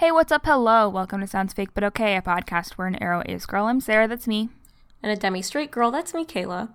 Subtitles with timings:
[0.00, 0.46] Hey, what's up?
[0.46, 0.88] Hello.
[0.88, 3.66] Welcome to Sounds Fake But Okay, a podcast where an aro ace girl.
[3.66, 4.48] I'm Sarah, that's me.
[5.02, 6.70] And a demi straight girl, that's me, Kayla.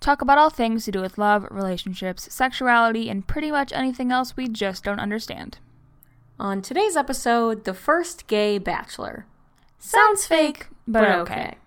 [0.00, 4.36] Talk about all things to do with love, relationships, sexuality, and pretty much anything else
[4.36, 5.58] we just don't understand.
[6.40, 9.24] On today's episode, the first gay bachelor.
[9.78, 11.58] Sounds fake, but, okay.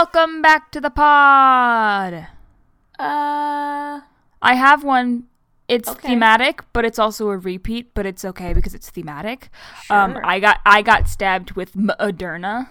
[0.00, 2.26] Welcome back to the pod.
[2.98, 4.00] Uh,
[4.42, 5.24] I have one.
[5.68, 6.08] It's Okay.
[6.08, 9.48] thematic, but it's also a repeat, but it's okay because it's thematic.
[9.88, 10.26] Um, Sure.
[10.26, 12.68] I got I got stabbed with Moderna.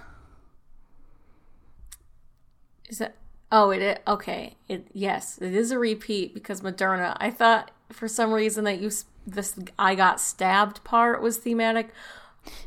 [2.88, 3.16] is that?
[3.52, 3.98] Oh, it is.
[4.08, 4.58] Okay.
[4.70, 7.18] It yes, it is a repeat because Moderna.
[7.20, 8.92] I thought for some reason that you
[9.26, 11.90] this I got stabbed part was thematic.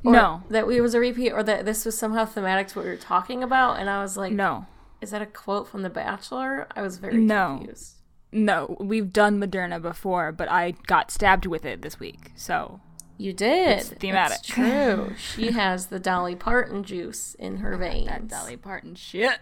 [0.05, 0.43] Or No.
[0.51, 2.97] that it was a repeat, or that this was somehow thematic to what we were
[2.97, 4.67] talking about, and I was like, No,
[5.01, 6.67] is that a quote from The Bachelor?
[6.75, 7.57] I was very No.
[7.59, 7.95] confused.
[8.33, 12.33] no, we've done Moderna before, but I got stabbed with it this week.
[12.37, 12.81] So
[13.17, 13.79] You did.
[13.81, 14.39] It's thematic.
[14.41, 15.15] It's true.
[15.19, 18.07] she has the Dolly Parton juice in her veins.
[18.09, 19.39] that Dolly Parton shit.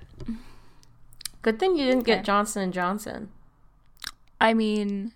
[1.43, 2.17] Good thing you didn't Okay.
[2.17, 3.29] get Johnson and Johnson.
[4.41, 5.13] I mean,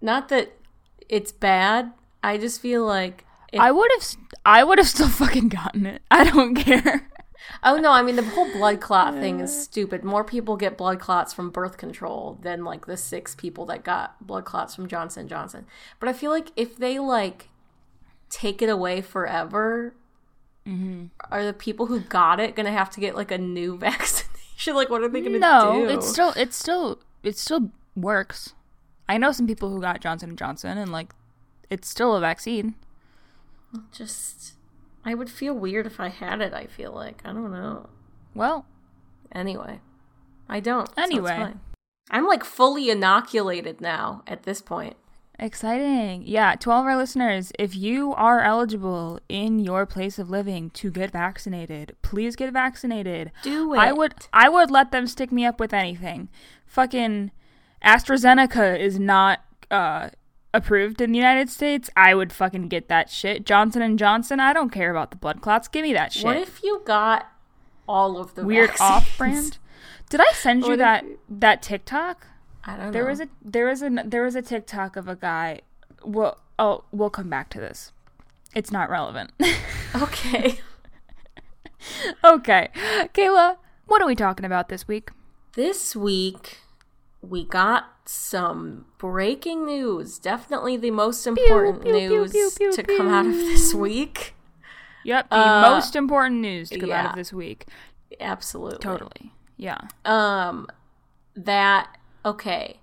[0.00, 0.52] Not that
[1.08, 1.92] it's bad.
[2.22, 3.24] I just feel like
[3.58, 6.02] I would have I would have still fucking gotten it.
[6.10, 7.08] I don't care.
[7.62, 10.02] Oh no, I mean the whole blood clot thing is stupid.
[10.02, 14.24] More people get blood clots from birth control than like the six people that got
[14.26, 15.66] blood clots from Johnson Johnson.
[16.00, 17.48] But I feel like if they like
[18.30, 19.94] take it away forever,
[20.66, 21.06] mm-hmm.
[21.30, 24.74] are the people who got it gonna have to get like a new vaccination?
[24.74, 25.94] like what are they gonna No, do?
[25.94, 28.54] it's still it's still it still works.
[29.08, 31.12] I know some people who got Johnson and Johnson and like
[31.70, 32.74] it's still a vaccine.
[33.92, 34.54] Just
[35.04, 37.22] I would feel weird if I had it, I feel like.
[37.24, 37.88] I don't know.
[38.34, 38.66] Well,
[39.32, 39.80] Anyway.
[40.48, 40.88] I don't.
[40.96, 41.30] Anyway.
[41.36, 41.60] fine.
[42.10, 44.96] I'm like fully inoculated now at this point.
[45.38, 46.22] exciting.
[46.24, 50.70] Yeah, to all of our listeners, if you are eligible in your place of living
[50.70, 53.32] to get vaccinated, please get vaccinated.
[53.42, 53.78] Do it.
[53.78, 56.28] I would I would let them stick me up with anything.
[56.66, 57.32] Fucking
[57.84, 60.10] AstraZeneca is not uh
[60.54, 61.90] approved in the United States.
[61.96, 63.44] I would fucking get that shit.
[63.44, 65.68] Johnson and Johnson, I don't care about the blood clots.
[65.68, 66.24] Give me that shit.
[66.24, 67.26] What if you got
[67.88, 68.90] all of the Weird vaccines?
[68.90, 69.58] off brand.
[70.08, 72.26] Did I send you that that TikTok?
[72.64, 72.92] I don't know.
[72.92, 75.60] There was a there was a there was a TikTok of a guy.
[76.04, 77.92] Well, oh, we'll come back to this.
[78.54, 79.32] It's not relevant.
[79.94, 80.58] Okay.
[82.24, 82.68] okay,
[83.14, 85.10] Kayla, what are we talking about this week?
[85.54, 86.58] this week
[87.22, 90.18] we got some breaking news.
[90.18, 94.34] Definitely the most important pew, pew, news pew, to come out of this week.
[95.04, 97.66] Yep, the Uh, most important news to come out of this week.
[98.20, 98.78] Absolutely.
[98.78, 99.32] Totally.
[99.56, 99.78] Yeah.
[100.04, 100.66] um
[101.34, 102.80] that okay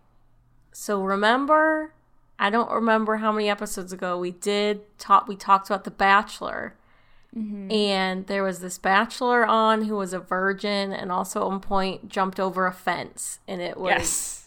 [0.71, 1.93] so remember
[2.39, 6.75] i don't remember how many episodes ago we did talk we talked about the bachelor
[7.35, 7.71] Mm-hmm.
[7.71, 12.07] and there was this bachelor on who was a virgin and also at one point
[12.07, 14.42] jumped over a fence and it was Yes.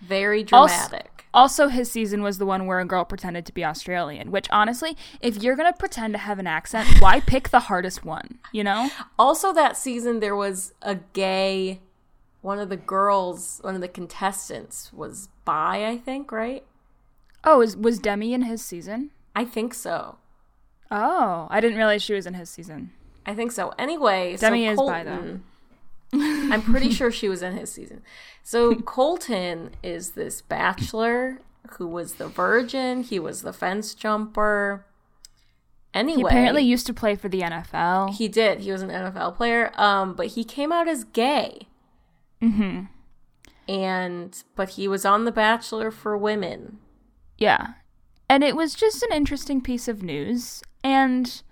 [0.00, 4.32] Very dramatic Also, his season was the one where a girl pretended to be Australian,
[4.32, 8.04] which honestly, if you're going to pretend to have an accent, why pick the hardest
[8.04, 8.38] one?
[8.52, 8.90] You know?
[9.18, 11.80] also that season there was a gay
[12.42, 16.64] one of the girls one of the contestants was bi i think right
[17.42, 19.10] Oh, is, was Demi in his season?
[19.36, 20.16] i think so
[20.90, 22.90] Oh, I didn't realize she was in his season.
[23.24, 23.72] I think so.
[23.78, 25.40] Anyway, Demi so is bi, though.
[26.52, 28.02] I'm pretty sure she was in his season.
[28.42, 31.38] So Colton is this bachelor
[31.72, 33.02] who was the virgin.
[33.02, 34.84] He was the fence jumper.
[35.92, 38.14] Anyway, He apparently used to play for the NFL.
[38.14, 38.60] he did.
[38.60, 39.72] He was an NFL player.
[39.74, 41.66] Um, but he came out as gay.
[42.42, 42.84] mm-hmm.
[43.68, 46.78] And but he was on The Bachelor for women.
[47.38, 47.74] Yeah.
[48.28, 50.62] And it was just an interesting piece of news.
[50.82, 51.42] And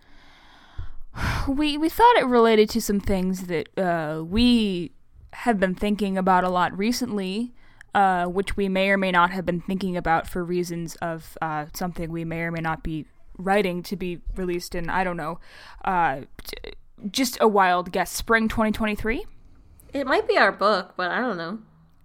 [1.49, 4.93] we we thought it related to some things that uh, we
[5.33, 7.53] have been thinking about a lot recently,
[7.95, 11.67] uh, which we may or may not have been thinking about for reasons of uh,
[11.75, 13.07] something we may or may not be
[13.37, 15.39] writing to be released in, I don't know,
[15.85, 16.73] uh, t-
[17.11, 19.25] just a wild guess, spring 2023?
[19.93, 21.59] It might be our book, but I don't know.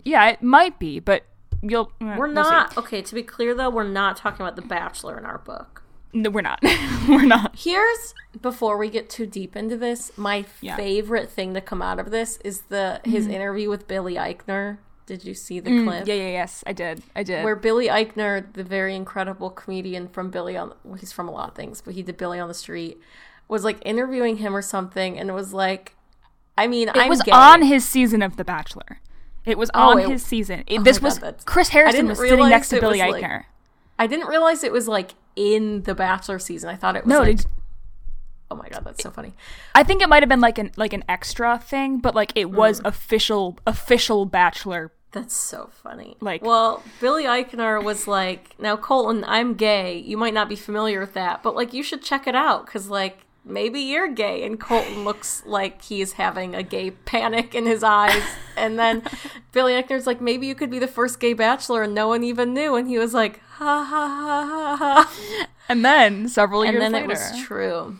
[0.03, 1.23] Yeah, it might be, but
[1.63, 1.91] you'll.
[2.01, 2.49] eh, We're we'll see.
[2.51, 3.01] not okay.
[3.01, 5.82] To be clear, though, we're not talking about The Bachelor in our book.
[6.13, 6.59] No, we're not.
[7.09, 7.55] we're not.
[7.57, 10.75] Here's before we get too deep into this, my Yeah.
[10.75, 14.77] favorite thing to come out of this is the his interview with Billy Eichner.
[15.05, 16.05] Did you see the clip?
[16.05, 17.03] Mm, Yeah, yeah, yes, I did.
[17.15, 17.43] I did.
[17.43, 21.49] Where Billy Eichner, the very incredible comedian from Billy on well, he's from a lot
[21.49, 22.99] of things, but he did Billy on the Street,
[23.49, 25.95] was like interviewing him or something, and it was like,
[26.57, 27.31] I mean, It I'm was gay.
[27.33, 28.99] on his season of The Bachelor.
[29.45, 30.63] It was Oh, on it- his season.
[30.67, 33.23] It- oh this my was God, Chris Harrison was sitting next to Billy was, like-
[33.23, 33.43] Eichner.
[34.03, 36.69] I didn't realize it was like in the Bachelor season.
[36.69, 37.39] I thought it was No, like.
[38.51, 39.33] Oh my god, that's so funny.
[39.73, 42.51] I think it might have been like an like an extra thing, but like it
[42.51, 42.87] was Mm.
[42.87, 44.91] official official Bachelor.
[45.11, 46.17] That's so funny.
[46.21, 49.97] Like- well, Billy Eichner was like, "Now, Colton, I'm gay.
[49.97, 52.89] You might not be familiar with that, but like, you should check it out because
[52.89, 57.83] like maybe you're gay." And Colton looks like he's having a gay panic in his
[57.83, 58.23] eyes.
[58.55, 59.03] And then
[59.51, 62.53] Billy Eichner's like, "Maybe you could be the first gay bachelor, and no one even
[62.53, 65.11] knew." And he was like, "Ha ha ha ha ha."
[65.69, 67.97] And then several And years then later, it was true.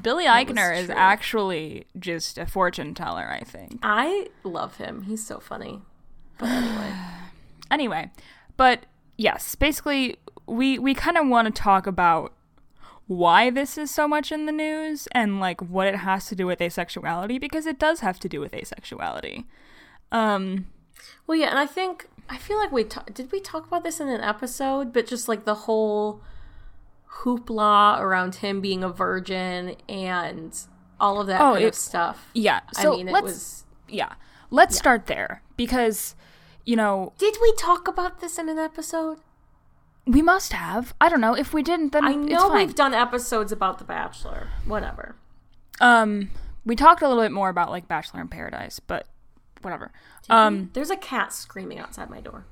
[0.00, 3.28] Billy Eichner is actually just a fortune teller.
[3.30, 3.78] I think.
[3.82, 5.02] I love him.
[5.02, 5.82] He's so funny.
[6.38, 6.92] But anyway,
[7.70, 8.10] Anyway,
[8.56, 8.86] but
[9.16, 10.16] yes, basically
[10.46, 12.33] we we kind of want to talk about
[13.06, 16.46] why this is so much in the news and like what it has to do
[16.46, 19.44] with asexuality because it does have to do with asexuality.
[20.10, 20.66] Um
[21.26, 24.00] Well, yeah, and I think I feel like we ta- did we talk about this
[24.00, 26.22] in an episode, but just like the whole
[27.22, 30.58] hoopla around him being a virgin and
[31.00, 32.30] all of that Oh, kind it- of stuff.
[32.34, 33.64] yeah, so I mean, it was.
[33.88, 34.14] yeah,
[34.50, 36.14] let's start there because
[36.64, 39.18] you know, Did we talk about this in an episode?
[40.06, 40.94] We must have.
[41.00, 44.48] I don't know if we didn't then I know we've done episodes about The Bachelor.
[44.66, 45.16] Whatever.
[45.80, 46.30] um
[46.66, 49.06] we talked a little bit more about like Bachelor in Paradise, but
[49.62, 49.92] whatever.
[50.30, 52.46] Um There's a cat screaming outside my door.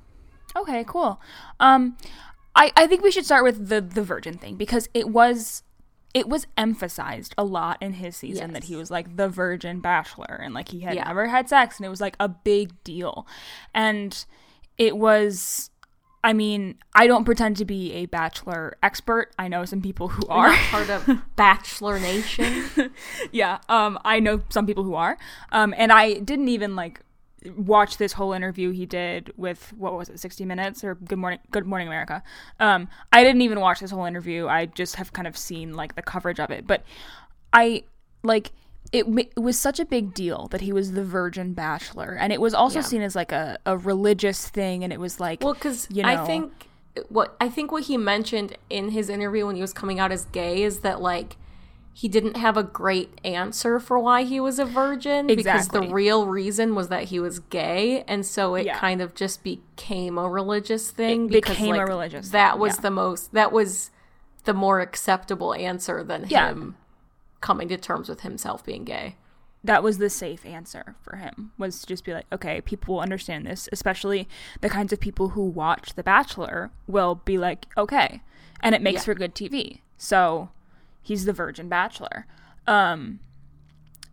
[0.55, 1.19] Okay, cool.
[1.59, 1.97] Um,
[2.55, 5.63] I I think we should start with the the virgin thing because it was
[6.13, 10.39] it was emphasized a lot in his season that he was like the virgin bachelor
[10.43, 11.05] and like he had Yeah.
[11.05, 13.25] never had sex and it was like a big deal,
[13.73, 14.25] and
[14.77, 15.71] it was.
[16.23, 19.31] I mean, I don't pretend to be a bachelor expert.
[19.37, 20.49] I know some people who are.
[20.49, 22.63] Not part of Bachelor Nation.
[23.31, 25.17] yeah um i know some people who are
[25.51, 27.01] um and i didn't even like
[27.57, 31.39] watch this whole interview he did with what was it 60 minutes or good morning
[31.51, 32.23] good morning america
[32.59, 35.95] um i didn't even watch this whole interview i just have kind of seen like
[35.95, 36.83] the coverage of it but
[37.51, 37.83] i
[38.23, 38.51] like
[38.91, 42.39] it, it was such a big deal that he was the virgin bachelor and it
[42.41, 42.83] was also Yeah.
[42.85, 46.09] seen as like a, a religious thing and it was like Well, because you know,
[46.09, 46.67] I think
[47.09, 50.25] what I think what he mentioned in his interview when he was coming out as
[50.25, 51.37] gay is that like
[51.95, 56.25] he didn't have a great answer for why he was a virgin because the real
[56.25, 58.79] reason was that he was gay, and so it Yeah.
[58.79, 61.25] kind of just became a religious thing.
[61.25, 62.81] It because, became a religious That thing, was yeah.
[62.81, 63.33] the most.
[63.33, 63.91] That was
[64.45, 66.49] the more acceptable answer than Yeah.
[66.49, 66.75] him
[67.43, 69.15] coming to terms with himself being gay.
[69.63, 73.01] that was the safe answer for him was to just be like okay people will
[73.01, 74.27] understand this especially
[74.61, 78.21] the kinds of people who watch the bachelor will be like okay
[78.61, 79.05] and it makes Yeah.
[79.05, 80.49] for good tv so
[81.01, 82.25] he's the virgin bachelor
[82.67, 83.19] um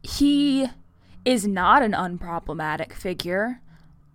[0.02, 0.66] he
[1.24, 3.60] is not an unproblematic figure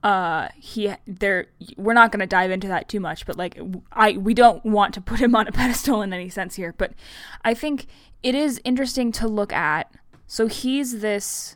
[0.04, 1.48] uh he there
[1.78, 3.60] we're not going to dive into that too much but like
[3.92, 6.94] i we don't want to put him on a pedestal in any sense here but
[7.44, 7.88] i think
[8.26, 9.90] it is interesting to look at.
[10.28, 11.56] So he's this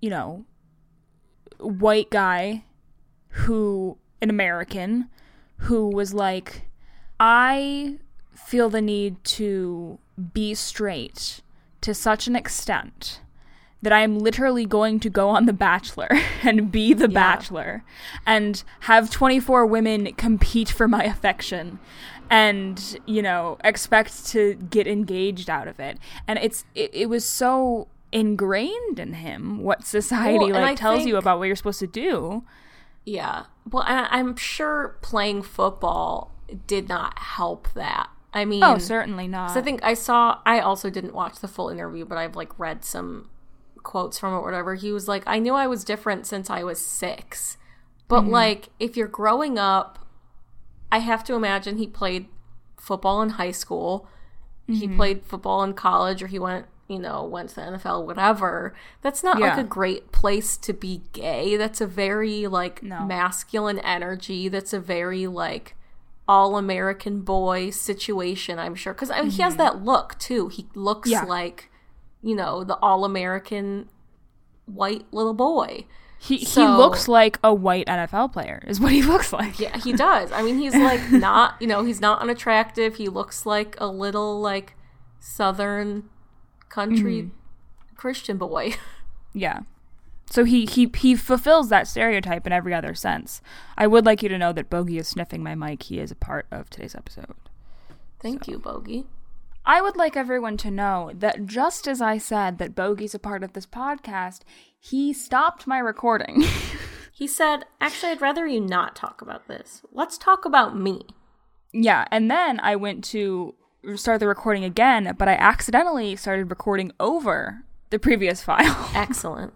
[0.00, 0.44] you know
[1.58, 2.62] white guy
[3.28, 5.08] who an american
[5.58, 6.62] who was like
[7.18, 7.98] i
[8.34, 9.98] feel the need to
[10.32, 11.40] be straight
[11.80, 13.20] to such an extent
[13.86, 16.08] that I am literally going to go on The Bachelor
[16.42, 17.84] and be the Bachelor
[18.26, 21.78] and have 24 women compete for my affection
[22.28, 25.98] and, you know, expect to get engaged out of it.
[26.26, 31.16] And it's it, it was so ingrained in him what society Well, like tells you
[31.16, 32.42] about what you're supposed to do.
[33.04, 33.44] Yeah.
[33.70, 36.32] Well, I, I'm sure playing football
[36.66, 38.08] did not help that.
[38.34, 39.56] I oh, mean, Oh, certainly not.
[39.56, 40.40] I think I saw.
[40.44, 43.30] I also didn't watch the full interview, but I've like read some
[43.86, 44.40] quotes from it.
[44.42, 47.56] Whatever he was like, I knew I was different since I was six,
[48.08, 48.30] but Mm-hmm.
[48.30, 49.98] like if you're growing up,
[50.92, 52.26] I have to imagine he played
[52.76, 54.08] football in high school.
[54.66, 54.96] He Mm-hmm.
[54.96, 58.74] played football in college, or he went, you know, went to the NFL, whatever.
[59.02, 61.56] That's not like a great place to be gay.
[61.56, 63.04] That's a very like No.
[63.04, 64.48] masculine energy.
[64.48, 65.74] That's a very like
[66.28, 68.92] all American boy situation, I'm sure.
[68.92, 70.48] Because I mean, he has that look too.
[70.48, 71.24] He looks Mm-hmm.
[71.26, 71.30] Yeah.
[71.30, 71.70] like,
[72.26, 73.88] you know, the all American
[74.66, 75.86] white little boy.
[76.18, 79.60] he he looks like a white NFL player is what he looks like.
[79.60, 80.32] Yeah, he does.
[80.32, 82.96] I mean, he's like not, you know, he's not unattractive.
[82.96, 84.74] He looks like a little like
[85.20, 86.08] southern
[86.68, 87.96] country Mm-hmm.
[87.96, 88.74] Christian boy.
[89.32, 89.60] Yeah.
[90.30, 93.40] So he, he he fulfills that stereotype in every other sense.
[93.78, 95.84] I would like you to know that Bogey is sniffing my mic.
[95.84, 97.34] He is a part of today's episode.
[98.18, 99.06] Thank you, Bogey.
[99.66, 103.42] I would like everyone to know that just as I said that Bogey's a part
[103.42, 104.40] of this podcast,
[104.78, 106.44] he stopped my recording.
[107.12, 109.80] He said, Actually, I'd rather you not talk about this.
[109.90, 111.06] Let's talk about me.
[111.72, 113.54] yeah, and then I went to
[113.94, 118.90] start the recording again, but I accidentally started recording over the previous file.
[118.94, 119.54] Excellent.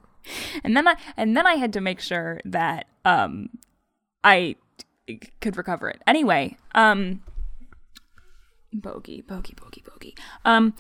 [0.64, 3.50] and then I and then I had to make sure that um
[4.24, 4.56] I
[5.42, 6.00] could recover it.
[6.06, 7.20] Anyway, um
[8.72, 10.14] bogey, bogey, bogey, bogey.
[10.44, 10.74] Um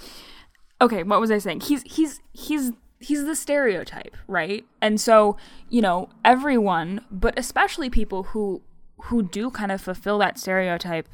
[0.80, 1.60] okay, what was I saying?
[1.60, 4.64] He's he's he's he's the stereotype, right?
[4.80, 5.36] And so,
[5.68, 8.62] you know, everyone, but especially people who
[9.04, 11.08] who do kind of fulfill that stereotype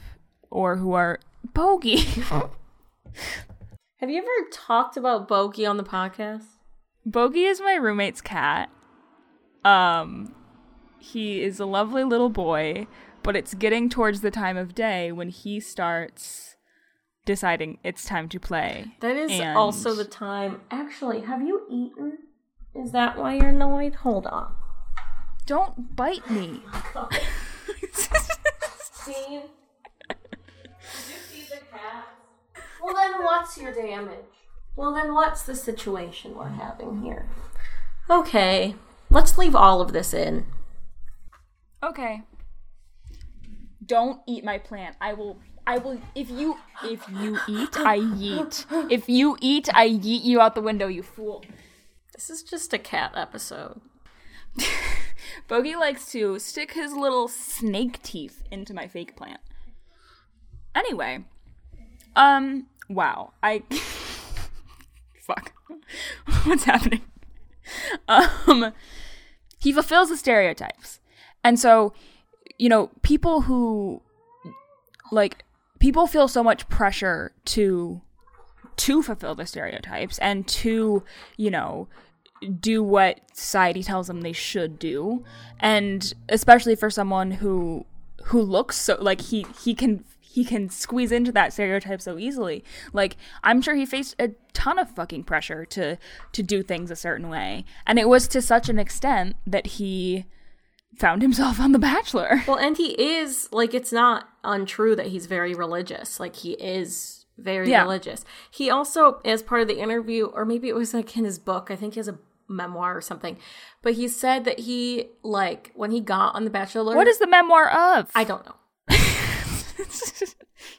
[0.50, 1.20] or who are
[1.54, 1.98] bogey.
[3.98, 6.44] Have you ever talked about Bogey on the podcast?
[7.06, 8.68] Bogey is my roommate's cat.
[9.64, 10.34] Um,
[10.98, 12.88] he is a lovely little boy,
[13.22, 16.55] but it's getting towards the time of day when he starts
[17.36, 18.86] deciding it's time to play.
[19.00, 20.62] That is And- also the time.
[20.70, 22.18] Actually, have you eaten?
[22.74, 23.96] Is that why you're annoyed?
[23.96, 24.54] Hold on.
[25.44, 26.62] Don't bite me.
[27.92, 29.42] Steve,
[30.08, 30.18] did
[30.88, 32.06] you feed the cat?
[32.82, 34.18] Well, then what's your damage?
[34.74, 37.26] Well, then what's the situation we're having here?
[38.10, 38.74] Okay,
[39.10, 40.46] let's leave all of this in.
[41.82, 42.22] okay.
[43.84, 44.96] Don't eat my plant.
[45.00, 45.38] I will.
[45.66, 46.00] I will.
[46.14, 48.66] If you if you eat, I yeet.
[48.90, 50.86] If you eat, I yeet you out the window.
[50.86, 51.44] You fool.
[52.14, 53.80] This is just a cat episode.
[55.48, 59.40] Bogey likes to stick his little snake teeth into my fake plant.
[60.74, 61.24] Anyway,
[62.14, 63.62] um, wow, I
[65.20, 65.52] fuck,
[66.44, 67.02] what's happening?
[68.08, 68.72] Um,
[69.58, 71.00] he fulfills the stereotypes,
[71.42, 71.92] and so
[72.58, 74.02] you know, people who
[75.10, 75.44] like
[75.78, 78.00] people feel so much pressure to
[78.76, 81.02] to fulfill the stereotypes and to
[81.36, 81.88] you know
[82.60, 85.24] do what society tells them they should do.
[85.60, 87.86] And especially for someone who
[88.24, 92.64] who looks so like he he can he can squeeze into that stereotype so easily.
[92.92, 95.96] Like i'm sure he faced a ton of fucking pressure to
[96.32, 97.64] to do things a certain way.
[97.86, 100.26] And it was to such an extent that he
[100.98, 105.26] found himself on the bachelor Well, and he is like it's not untrue that he's
[105.26, 106.18] very religious.
[106.20, 107.82] Like he is very Yeah.
[107.82, 108.24] religious.
[108.50, 111.70] He also, as part of the interview, or maybe it was like in his book.
[111.70, 113.38] I think he has a memoir or something.
[113.82, 116.96] But he said that he like when he got on The Bachelor.
[116.96, 118.54] what is the memoir of I don't know.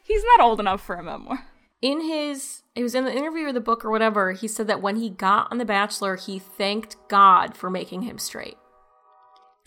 [0.04, 1.46] he's not old enough for a memoir
[1.82, 4.32] In his, it was in the interview or the book or whatever.
[4.32, 8.18] He said that when he got on The Bachelor, he thanked God for making him
[8.18, 8.58] straight.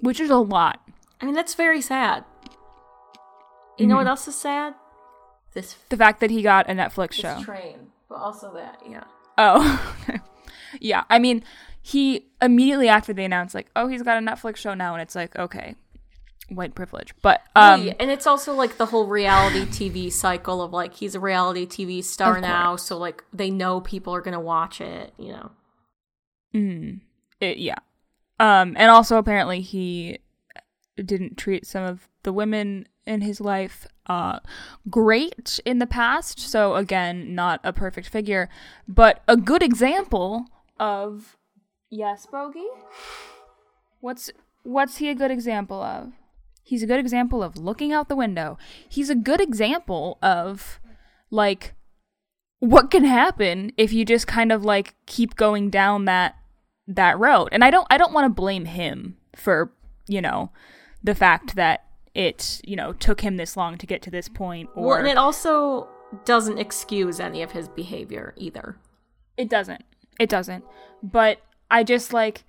[0.03, 0.81] Which is a lot
[1.21, 2.25] I mean, that's very sad.
[3.79, 4.75] You know what else is sad?
[5.53, 9.05] This the fact that he got a netflix show train, but also that, yeah.
[9.39, 10.05] Oh,
[10.81, 11.05] yeah.
[11.09, 11.43] I mean,
[11.81, 15.15] he immediately after they announced, like, oh, he's got a Netflix show now, and it's
[15.15, 15.77] like, okay,
[16.51, 17.15] white privilege.
[17.23, 21.15] But um, Yeah, and it's also like the whole reality TV cycle of like he's
[21.15, 25.33] a reality TV star now, so like they know people are gonna watch it, you
[25.33, 25.51] know.
[26.55, 27.01] mm,
[27.41, 27.79] it, yeah.
[28.41, 30.19] Um, and also apparently he
[30.97, 34.41] didn't treat some of the women in his life uh
[34.89, 36.41] great in the past.
[36.41, 38.49] So again, not a perfect figure,
[38.89, 40.47] but a good example
[40.79, 41.37] of
[41.91, 42.67] yes, bogey.
[44.01, 44.31] What's
[44.63, 46.13] what's he a good example of?
[46.63, 48.57] He's a good example of looking out the window.
[48.89, 50.81] He's a good example of
[51.31, 51.75] like
[52.59, 56.37] what can happen if you just kind of like keep going down that
[56.91, 57.49] that road.
[57.53, 59.73] And I don't I don't want to blame him for,
[60.07, 60.51] you know,
[61.03, 64.69] the fact that it, you know, took him this long to get to this point
[64.75, 65.89] or Well, and it also
[66.25, 68.77] doesn't excuse any of his behavior either.
[69.37, 69.85] It doesn't.
[70.19, 70.65] It doesn't.
[71.03, 71.39] But
[71.71, 72.45] I just like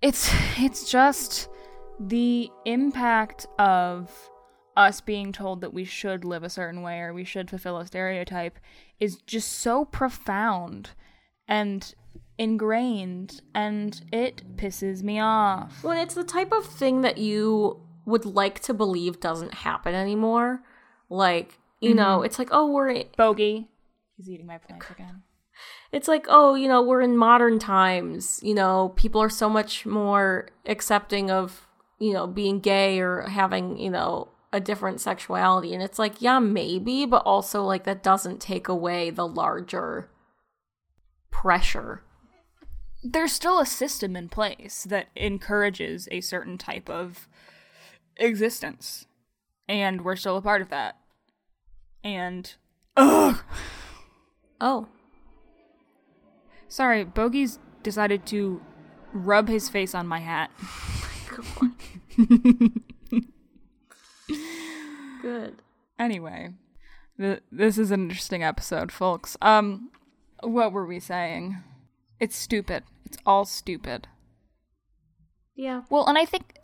[0.00, 1.48] it's it's just
[2.00, 4.10] the impact of
[4.76, 7.86] us being told that we should live a certain way or we should fulfill a
[7.86, 8.58] stereotype
[9.00, 10.90] is just so profound
[11.48, 11.94] and
[12.38, 15.82] ingrained and it pisses me off.
[15.82, 20.62] Well, it's the type of thing that you would like to believe doesn't happen anymore.
[21.08, 22.26] Like, you know, mm-hmm.
[22.26, 23.68] it's like, oh, we're Bogey.
[24.16, 25.22] He's eating my plant again.
[25.92, 28.40] it's like, oh, you know, we're in modern times.
[28.42, 31.66] You know, people are so much more accepting of,
[31.98, 35.74] you know, being gay or having, you know, a different sexuality.
[35.74, 40.08] And it's like, yeah, maybe, but also like that doesn't take away the larger
[41.30, 42.02] pressure.
[43.12, 47.28] There's still a system in place that encourages a certain type of
[48.16, 49.06] existence
[49.68, 50.96] and we're still a part of that
[52.02, 52.54] and
[52.96, 53.42] ugh
[54.60, 54.88] Oh.
[56.68, 58.60] Sorry, Bogey's decided to
[59.12, 60.50] rub his face on my hat.
[65.22, 65.62] Good.
[65.98, 66.54] Anyway,
[67.18, 69.36] th- this is an interesting episode, folks.
[69.40, 69.90] Um,
[70.42, 71.62] what were we saying?
[72.18, 72.82] It's stupid.
[73.06, 74.08] It's all stupid.
[75.54, 75.82] Yeah.
[75.88, 76.58] Well, and I think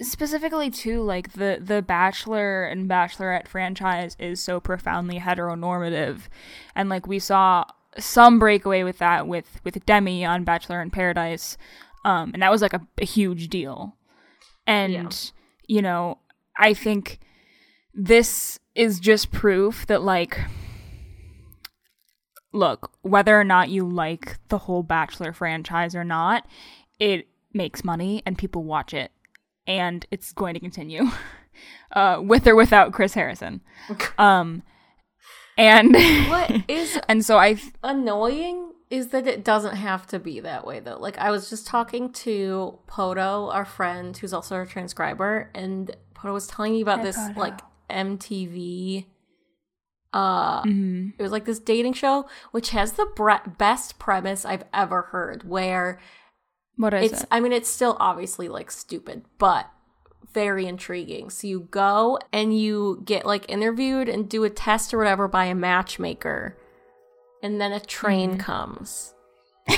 [0.00, 6.22] specifically too, like the the Bachelor and Bachelorette franchise is so profoundly heteronormative,
[6.74, 7.64] and like we saw
[7.98, 11.56] some breakaway with that with with Demi on Bachelor in Paradise,
[12.04, 13.96] um, and that was like a, a huge deal.
[14.66, 15.10] And Yeah.
[15.66, 16.18] you know,
[16.58, 17.20] I think
[17.94, 20.40] this is just proof that like
[22.58, 26.44] look, whether or not you like the whole Bachelor franchise or not,
[26.98, 29.10] it makes money and people watch it.
[29.66, 31.06] And it's going to continue.
[31.90, 33.60] Uh, with or without Chris Harrison.
[34.18, 34.62] Um
[35.56, 35.92] and
[36.28, 40.78] What is and so I annoying is that it doesn't have to be that way
[40.78, 40.98] though.
[40.98, 46.32] Like I was just talking to Poto, our friend who's also a transcriber, and Poto
[46.32, 47.40] was telling me about Hi, this Poto.
[47.40, 47.60] like
[47.90, 49.06] MTV
[50.12, 51.12] uh Mhm.
[51.18, 55.46] it was like this dating show which has the bre- best premise I've ever heard
[55.48, 56.00] where
[56.76, 57.28] what is it's it?
[57.30, 59.68] I mean it's still obviously like stupid, but
[60.32, 61.30] very intriguing.
[61.30, 65.46] So you go and you get like interviewed and do a test or whatever by
[65.46, 66.56] a matchmaker.
[67.42, 68.40] And then a train Mm-hmm.
[68.40, 69.14] comes.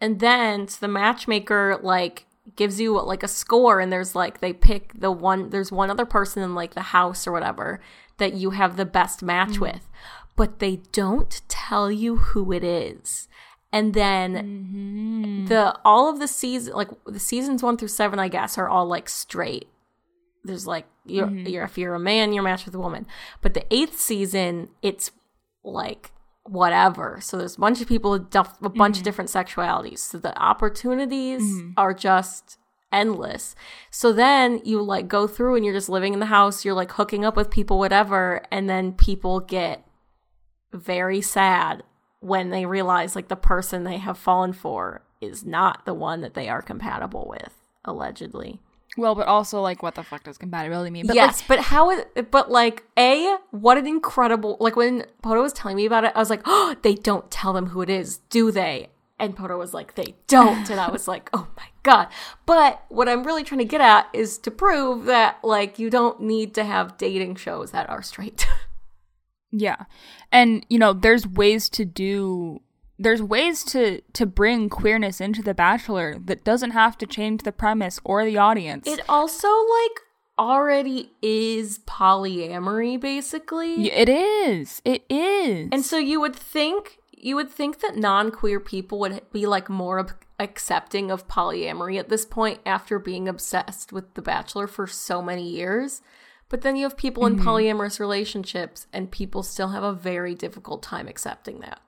[0.00, 2.26] and then so the matchmaker like
[2.56, 6.04] gives you like a score and there's like they pick the one there's one other
[6.04, 7.80] person in like the house or whatever
[8.18, 9.62] that you have the best match mm-hmm.
[9.62, 9.88] with
[10.36, 13.28] but they don't tell you who it is.
[13.72, 15.46] And then mm-hmm.
[15.46, 18.86] the all of the season like the seasons one through seven i guess are all
[18.86, 19.68] like straight.
[20.44, 21.46] There's like you're, mm-hmm.
[21.46, 23.06] you're if you're a man you're matched with a woman.
[23.42, 25.10] But the eighth season it's
[25.64, 26.12] like
[26.44, 27.18] whatever.
[27.20, 29.04] So there's a bunch of people with duff, a bunch of mm-hmm.
[29.04, 29.98] different sexualities.
[29.98, 31.72] So the opportunities mm-hmm.
[31.76, 32.58] are just
[32.92, 33.56] endless.
[33.90, 36.92] So then you like go through and you're just living in the house you're like
[36.92, 39.84] hooking up with people whatever and then people get
[40.72, 41.82] very sad
[42.20, 46.34] when they realize like the person they have fallen for is not the one that
[46.34, 48.60] they are compatible with allegedly
[48.96, 51.06] Well, but also like what the fuck does compatibility mean?
[51.06, 55.52] But yes, but how is but like a what an incredible like when Poto was
[55.52, 58.18] telling me about it, I was like, oh, they don't tell them who it is,
[58.30, 58.88] do they?
[59.18, 62.08] And Poto was like, they don't, and I was like, oh my god.
[62.46, 66.20] But what I'm really trying to get at is to prove that like you don't
[66.20, 68.46] need to have dating shows that are straight.
[69.56, 69.84] Yeah.
[70.32, 72.60] And you know, there's ways to do
[72.98, 77.52] there's ways to to bring queerness into the bachelor that doesn't have to change the
[77.52, 78.86] premise or the audience.
[78.86, 80.00] it also like
[80.38, 83.88] already is polyamory basically.
[83.90, 84.80] It is.
[84.84, 85.68] It is.
[85.72, 90.06] And so you would think you would think that non-queer people would be like more
[90.38, 95.48] accepting of polyamory at this point after being obsessed with The Bachelor for so many
[95.48, 96.02] years.
[96.50, 97.48] But then you have people in mm-hmm.
[97.48, 101.80] polyamorous relationships and people still have a very difficult time accepting that.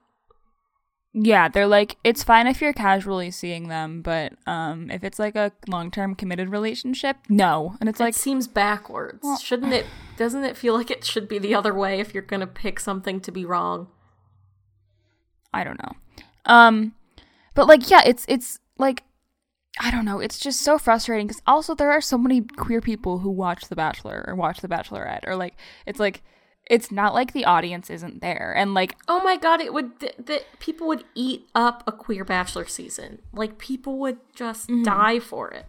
[1.19, 5.35] Yeah, they're like it's fine if you're casually seeing them, but um if it's like
[5.35, 7.75] a long-term committed relationship, no.
[7.81, 9.27] And it's Like like seems backwards.
[9.43, 9.87] Shouldn't it
[10.19, 12.79] doesn't it feel like it should be the other way if you're going to pick
[12.81, 13.89] something to be wrong?
[15.55, 15.93] I don't know.
[16.45, 16.95] Um,
[17.55, 19.03] but like, yeah, it's it's like,
[19.81, 20.21] I don't know.
[20.21, 23.77] It's just so frustrating because also there are so many queer people who watch The
[23.77, 25.55] Bachelor or watch The Bachelorette or like,
[25.87, 26.23] it's like,
[26.69, 30.17] it's not like the audience isn't there and like, Oh my god, it would th-
[30.19, 33.21] that people would eat up a queer bachelor season.
[33.33, 34.83] Like people would just mm-hmm.
[34.83, 35.67] die for it.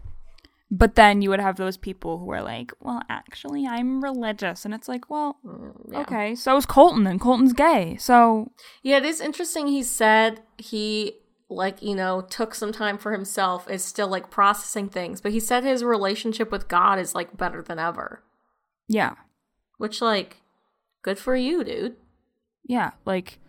[0.69, 4.73] but then you would have those people who are like, well, actually, I'm religious, and
[4.73, 5.99] it's like, well, mm, yeah.
[6.01, 8.51] okay, so is Colton, and Colton's gay, so
[8.83, 9.67] Yeah, it is interesting.
[9.67, 11.13] He said he
[11.49, 13.69] like you know took some time for himself.
[13.69, 17.61] Is still like processing things, but he said his relationship with God is like better
[17.61, 18.23] than ever.
[18.89, 19.13] yeah,
[19.77, 20.41] Which like,
[21.01, 21.95] good for you, dude.
[22.65, 23.39] yeah like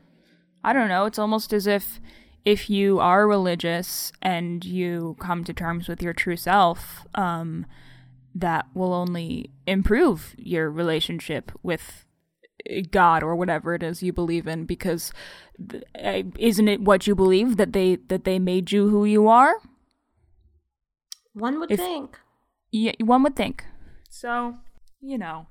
[0.65, 2.01] i don't know it's almost as if
[2.45, 7.67] if you are religious and you come to terms with your true self um
[8.35, 12.05] that will only improve your relationship with
[12.91, 15.13] god or whatever it is you believe in because
[15.71, 19.27] th- uh, isn't it what you believe that they that they made you who you
[19.29, 19.55] are
[21.35, 22.19] One would If- think.
[22.73, 23.65] yeah, one would think.
[24.11, 24.57] So,
[25.01, 25.47] you know.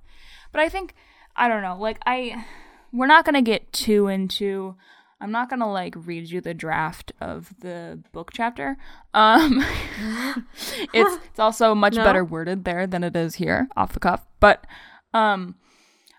[0.52, 0.94] But I think
[1.38, 2.46] I don't know, like I
[2.92, 4.76] we're not going to get too into
[5.20, 8.78] I'm not going to like read you the draft of the book chapter.
[9.14, 9.64] Um
[10.94, 12.04] it's it's also much No?
[12.04, 14.26] better worded there than it is here off the cuff.
[14.40, 14.66] But
[15.14, 15.56] um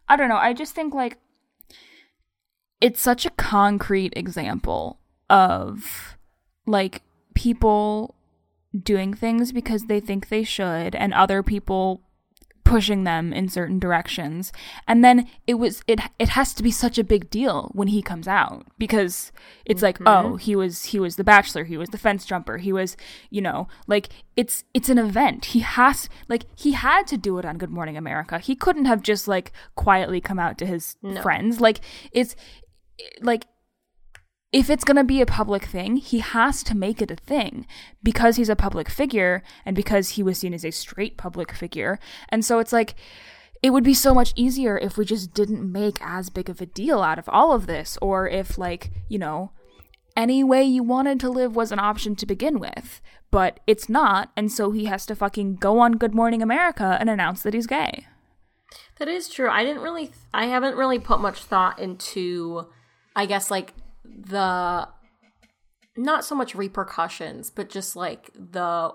[0.09, 0.37] I don't know.
[0.37, 1.19] I just think like
[2.81, 6.17] it's such a concrete example of
[6.67, 7.03] like
[7.35, 8.15] people
[8.83, 12.03] doing things because they think they should and other people
[12.69, 14.53] pushing them in certain directions
[14.87, 18.03] and then it was it it has to be such a big deal when he
[18.03, 19.33] comes out because
[19.65, 20.05] it's mm-hmm.
[20.05, 22.97] like oh he was he was the bachelor he was the fence jumper he was
[23.31, 27.45] you know like it's it's an event he has like he had to do it
[27.45, 31.23] on good morning america he couldn't have just like quietly come out to his no.
[31.23, 31.81] friends like
[32.13, 32.37] it's
[33.23, 33.47] like
[34.51, 37.67] if it's going to be a public thing, he has to make it a thing
[38.03, 41.99] because he's a public figure and because he was seen as a straight public figure.
[42.31, 42.95] And so it's like,
[43.63, 46.67] it would be so much easier if we just didn't make as big of a
[46.67, 49.51] deal out of all of this, or if, like, you know,
[50.17, 53.03] any way you wanted to live was an option to begin with.
[53.31, 57.11] But it's not, and so he has to fucking go on Good Morning America and
[57.11, 58.07] announce that he's gay.
[58.99, 59.51] That is true.
[59.51, 62.67] I didn't really, I haven't really put much thought into,
[63.15, 63.75] I guess, like,
[64.09, 64.89] the
[65.97, 68.95] not so much repercussions, but just like the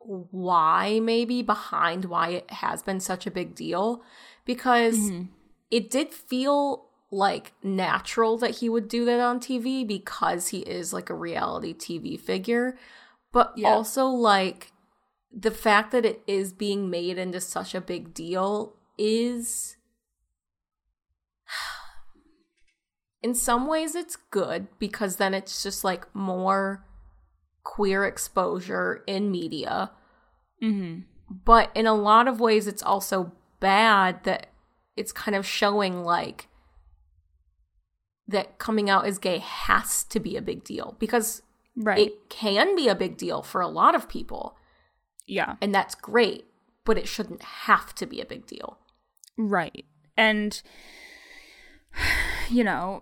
[0.00, 4.02] why maybe behind why it has been such a big deal
[4.44, 5.24] because mm-hmm.
[5.70, 10.92] it did feel like natural that he would do that on TV because he is
[10.92, 12.78] like a reality TV figure
[13.32, 13.68] but yeah.
[13.68, 14.72] also like
[15.32, 19.76] the fact that it is being made into such a big deal is
[23.22, 26.84] in some ways it's good because then it's just like more
[27.64, 29.90] queer exposure in media.
[30.62, 31.00] Mm-hmm.
[31.44, 34.48] But in a lot of ways, it's also bad that
[34.96, 36.48] it's kind of showing like
[38.26, 41.42] that coming out as gay has to be a big deal because
[41.76, 41.98] right.
[41.98, 44.56] it can be a big deal for a lot of people.
[45.26, 45.56] Yeah.
[45.60, 46.46] And that's great,
[46.84, 48.78] but it shouldn't have to be a big deal.
[49.36, 49.84] Right.
[50.16, 50.60] And
[52.50, 53.00] you know,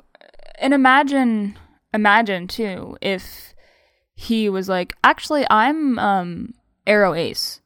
[0.59, 1.59] and imagine
[1.93, 3.55] imagine too if
[4.15, 6.55] he was like, actually I'm um
[6.87, 7.61] Aro Ace.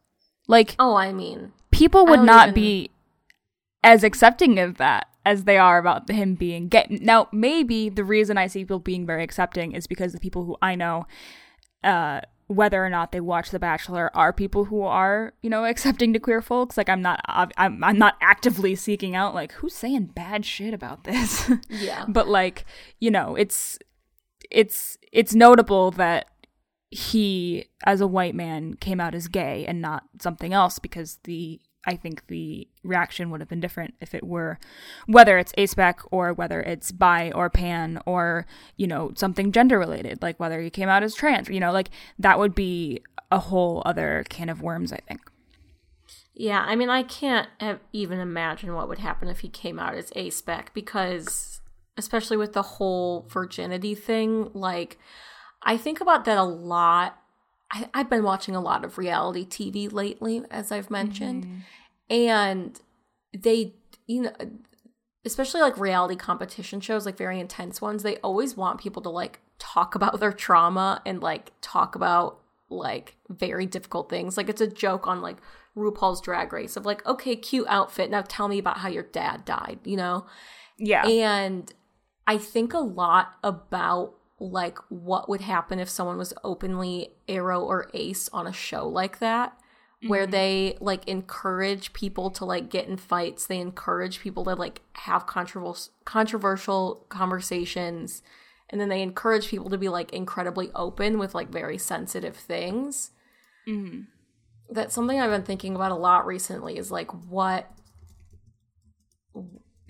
[0.49, 2.55] Like Oh, I mean people would not even...
[2.55, 2.90] be
[3.83, 6.87] as accepting of that as they are about him being gay.
[6.88, 10.57] Now, maybe the reason I see people being very accepting is because the people who
[10.61, 11.07] I know
[11.85, 16.12] uh whether or not they watch The Bachelor are people who are, you know, accepting
[16.12, 16.76] to queer folks.
[16.76, 21.04] Like I'm not, I'm, I'm not actively seeking out like who's saying bad shit about
[21.04, 21.48] this.
[21.68, 22.04] Yeah.
[22.08, 22.64] but like,
[22.98, 23.78] you know, it's,
[24.50, 26.26] it's, it's notable that
[26.90, 31.60] he, as a white man, came out as gay and not something else because the
[31.87, 34.59] I think the reaction would have been different if it were
[35.07, 40.21] whether it's aspec or whether it's bi or pan or you know something gender related
[40.21, 43.83] like whether he came out as trans you know like that would be a whole
[43.87, 45.21] other can of worms I think.
[46.35, 47.49] Yeah, I mean I can't
[47.93, 51.61] even imagine what would happen if he came out as aspec because
[51.97, 54.99] especially with the whole virginity thing like
[55.62, 57.19] I think about that a lot
[57.72, 62.12] I, have been watching a lot of reality TV lately, as I've mentioned, mm-hmm.
[62.12, 62.80] and
[63.33, 63.74] they,
[64.06, 64.33] you know,
[65.24, 69.40] especially like reality competition shows, like very intense ones, they always want people to like
[69.59, 74.37] talk about their trauma and like talk about like very difficult things.
[74.37, 75.37] Like it's a joke on like
[75.76, 78.11] RuPaul's Drag Race of like, okay, cute outfit.
[78.11, 80.26] Now tell me about how your dad died, you know?
[80.78, 81.06] Yeah.
[81.06, 81.72] And
[82.26, 87.90] I think a lot about like what would happen if someone was openly aro or
[87.92, 90.09] ace on a show like that mm-hmm.
[90.09, 94.81] where they like encourage people to like get in fights they encourage people to like
[94.94, 98.22] have controversial controversial conversations
[98.70, 103.11] and then they encourage people to be like incredibly open with like very sensitive things
[103.68, 104.00] mm-hmm.
[104.70, 107.70] that's something i've been thinking about a lot recently is like what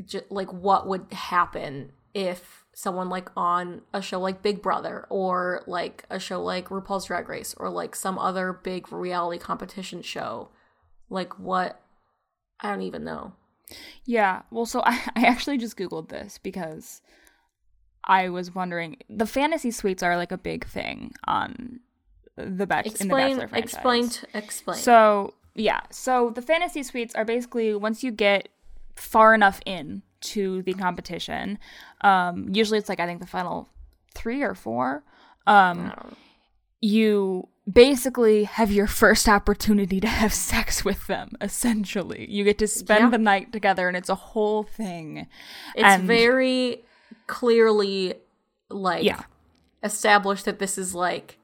[0.04, 5.62] j- like what would happen if someone like on a show like Big Brother or
[5.66, 10.48] like a show like RuPaul's Drag Race or like some other big reality competition show.
[11.08, 11.80] Like what?
[12.60, 13.32] I don't even know.
[14.04, 14.42] Yeah.
[14.50, 17.02] Well, so I, I actually just Googled this because
[18.04, 18.96] I was wondering.
[19.08, 21.80] The fantasy suites are like a big thing on
[22.36, 23.74] the, Bach- explain, in the Bachelor franchise.
[23.74, 24.10] Explain.
[24.34, 24.78] explain.
[24.78, 25.80] So, yeah.
[25.90, 28.48] So the fantasy suites are basically once you get
[28.96, 31.58] far enough in to the competition.
[32.02, 33.68] Um, usually it's like I think the final
[34.14, 35.02] three or four.
[35.46, 35.92] Um,
[36.80, 41.32] you basically have your first opportunity to have sex with them.
[41.40, 43.10] Essentially, you get to spend yeah.
[43.10, 45.26] the night together, and it's a whole thing.
[45.74, 46.84] It's and, very
[47.26, 48.14] clearly
[48.68, 49.22] like yeah.
[49.82, 51.38] established that this is like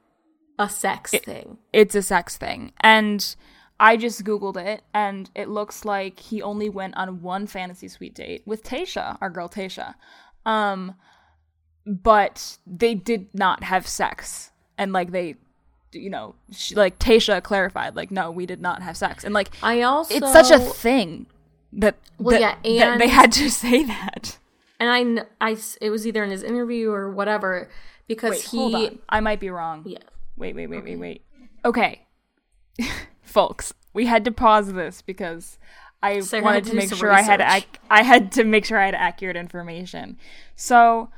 [0.58, 1.58] a sex it, thing.
[1.72, 3.36] It's a sex thing, and
[3.78, 8.14] I just googled it, and it looks like he only went on one fantasy suite
[8.14, 9.94] date with Tayshia, our girl Tayshia.
[10.46, 10.94] Um,
[11.84, 15.36] but they did not have sex, and like they,
[15.92, 19.50] you know, she, like Tayshia clarified, like no, we did not have sex, and like
[19.62, 21.26] I also it's such a thing
[21.72, 24.38] that Well, that, yeah, that they had to say that.
[24.80, 27.68] and I, I it was either in his interview or whatever
[28.08, 29.82] because Wait, he I might be wrong.
[29.86, 29.98] yeah
[30.36, 31.22] Wait, wait, wait, wait, wait.
[31.64, 32.02] Okay.
[33.26, 35.58] Folks, we had to pause this because
[36.02, 38.86] I Sarah wanted to make sure I had ac- I had to make sure I
[38.86, 40.16] had accurate information.
[40.54, 41.10] So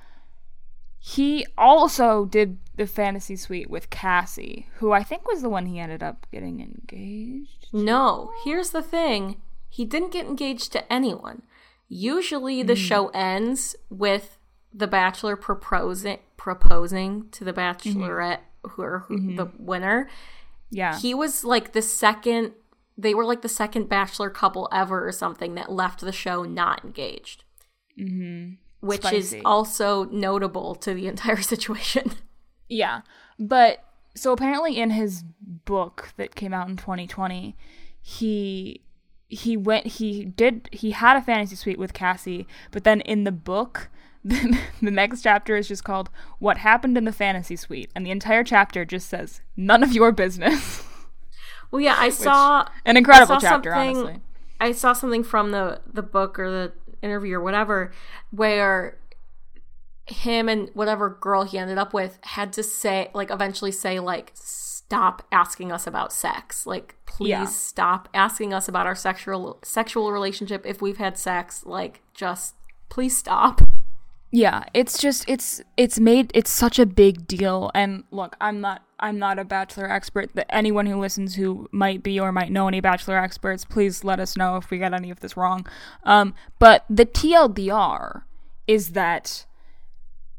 [0.98, 5.78] he also did the fantasy suite with Cassie, who I think was the one he
[5.78, 7.68] ended up getting engaged.
[7.72, 9.40] No, here's the thing.
[9.68, 11.42] He didn't get engaged to anyone.
[11.88, 12.80] Usually the hmm.
[12.80, 14.38] show ends with
[14.72, 18.00] the bachelor proposing proposing to the mm-hmm.
[18.00, 19.64] bachelorette who or who, the mm-hmm.
[19.64, 20.08] winner.
[20.70, 20.98] Yeah.
[20.98, 22.52] He was like the second
[22.98, 26.84] they were like the second bachelor couple ever or something that left the show not
[26.84, 27.44] engaged.
[27.98, 28.54] Mm-hmm.
[28.80, 29.16] Which Spicy.
[29.16, 32.12] is also notable to the entire situation.
[32.68, 33.02] Yeah.
[33.38, 33.84] But
[34.16, 37.56] so apparently in his book that came out in 2020,
[38.00, 38.82] he
[39.28, 43.32] he went he did he had a fantasy suite with Cassie, but then in the
[43.32, 43.88] book
[44.24, 48.10] the, the next chapter is just called What Happened in the Fantasy Suite and the
[48.10, 50.82] entire chapter just says none of your business.
[51.70, 54.20] well, yeah, I saw An incredible saw chapter honestly.
[54.60, 57.92] I saw something from the the book or the interview or whatever
[58.30, 58.98] where
[60.06, 64.32] him and whatever girl he ended up with had to say like eventually say like
[64.34, 67.44] stop asking us about sex like please Yeah.
[67.44, 72.54] stop asking us about our sexual sexual relationship if we've had sex like just
[72.88, 73.60] please stop
[74.30, 78.82] Yeah, it's just it's it's made it's such a big deal and look, I'm not
[79.00, 80.34] I'm not a bachelor expert.
[80.34, 84.20] That anyone who listens who might be or might know any bachelor experts, please let
[84.20, 85.66] us know if we got any of this wrong.
[86.04, 88.22] Um but the TLDR
[88.66, 89.46] is that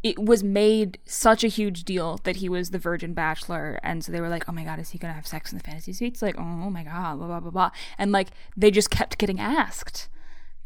[0.04, 4.12] it was made such a huge deal that he was the virgin bachelor and so
[4.12, 6.22] they were like oh my god is he gonna have sex in the fantasy suites
[6.22, 10.08] like oh my god blah blah blah blah and like they just kept getting asked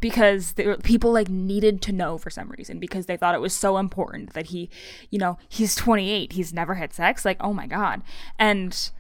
[0.04, 3.54] because were, people like needed to know for some reason because they thought it was
[3.54, 4.70] so important that he
[5.10, 8.02] you know he's 28 he's never had sex like oh my god
[8.38, 8.92] and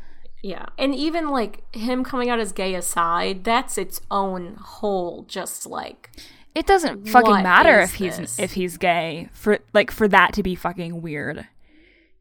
[0.41, 5.65] yeah and even like him coming out as gay aside that's its own whole just
[5.65, 6.09] like
[6.55, 8.39] it doesn't fucking matter if he's this?
[8.39, 11.45] if he's gay for like for that to be fucking weird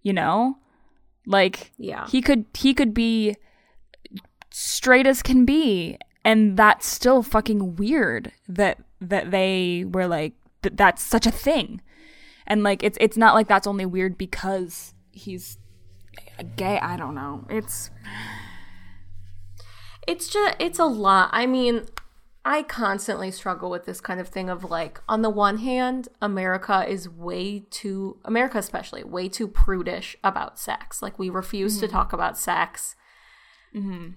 [0.02, 0.56] you know
[1.24, 2.08] like Yeah.
[2.08, 3.36] he could he could be
[4.50, 10.76] straight as can be and that's still fucking weird that that they were like that
[10.76, 11.80] that's such a thing.
[12.46, 15.58] And like it's it's not like that's only weird because he's
[16.56, 16.78] gay.
[16.78, 17.46] I don't know.
[17.48, 17.90] It's
[20.06, 21.30] it's just it's a lot.
[21.32, 21.86] I mean
[22.44, 26.84] i constantly struggle with this kind of thing of like on the one hand america
[26.88, 31.00] is way too america especially way too prudish about sex.
[31.02, 31.94] Like we refuse to mm-hmm.
[31.94, 32.96] talk about sex
[33.74, 34.10] mm-hmm.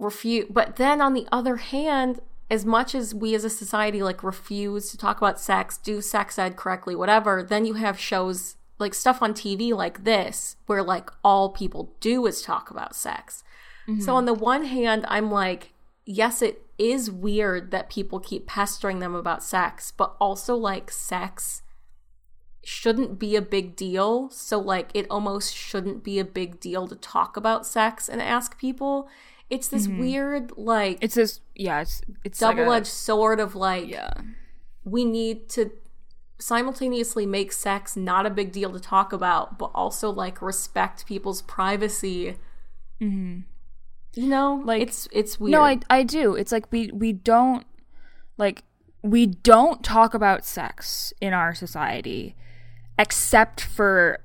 [0.00, 4.24] Refuse but then on the other hand as much as we as a society like
[4.24, 8.94] refuse to talk about sex do sex ed correctly whatever then you have shows like
[8.94, 13.44] stuff on tv like this where like all people do is talk about sex
[13.86, 14.10] so mm-hmm.
[14.10, 15.72] on the one hand, I'm like,
[16.04, 21.62] yes, it is weird that people keep pestering them about sex, but also like sex
[22.62, 24.30] shouldn't be a big deal.
[24.30, 28.58] So like it almost shouldn't be a big deal to talk about sex and ask
[28.58, 29.08] people.
[29.50, 30.00] It's this mm-hmm.
[30.00, 34.12] weird like it's this yeah it's it's like a- double-edged sword of like yeah
[34.84, 35.70] we need to
[36.40, 41.42] simultaneously make sex not a big deal to talk about, but also like respect people's
[41.42, 42.36] privacy.
[43.00, 43.40] Mm-hmm.
[44.14, 45.52] You know, Like- it's it's weird.
[45.52, 46.34] No, I I do.
[46.34, 47.66] It's like we we don't
[48.36, 48.64] like
[49.02, 52.34] we don't talk about sex in our society
[52.98, 54.20] except for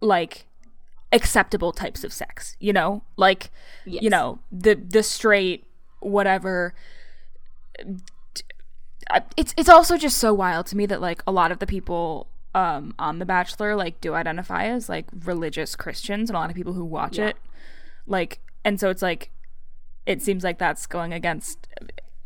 [0.00, 0.47] like
[1.12, 3.02] acceptable types of sex, you know?
[3.16, 3.50] Like
[3.84, 5.64] you know, the the straight
[6.00, 6.74] whatever.
[9.36, 12.28] It's it's also just so wild to me that like a lot of the people
[12.54, 16.56] um on the bachelor like do identify as like religious christians and a lot of
[16.56, 17.28] people who watch Yeah.
[17.28, 17.36] it.
[18.06, 19.30] Like and so it's like
[20.06, 21.68] it seems like that's going against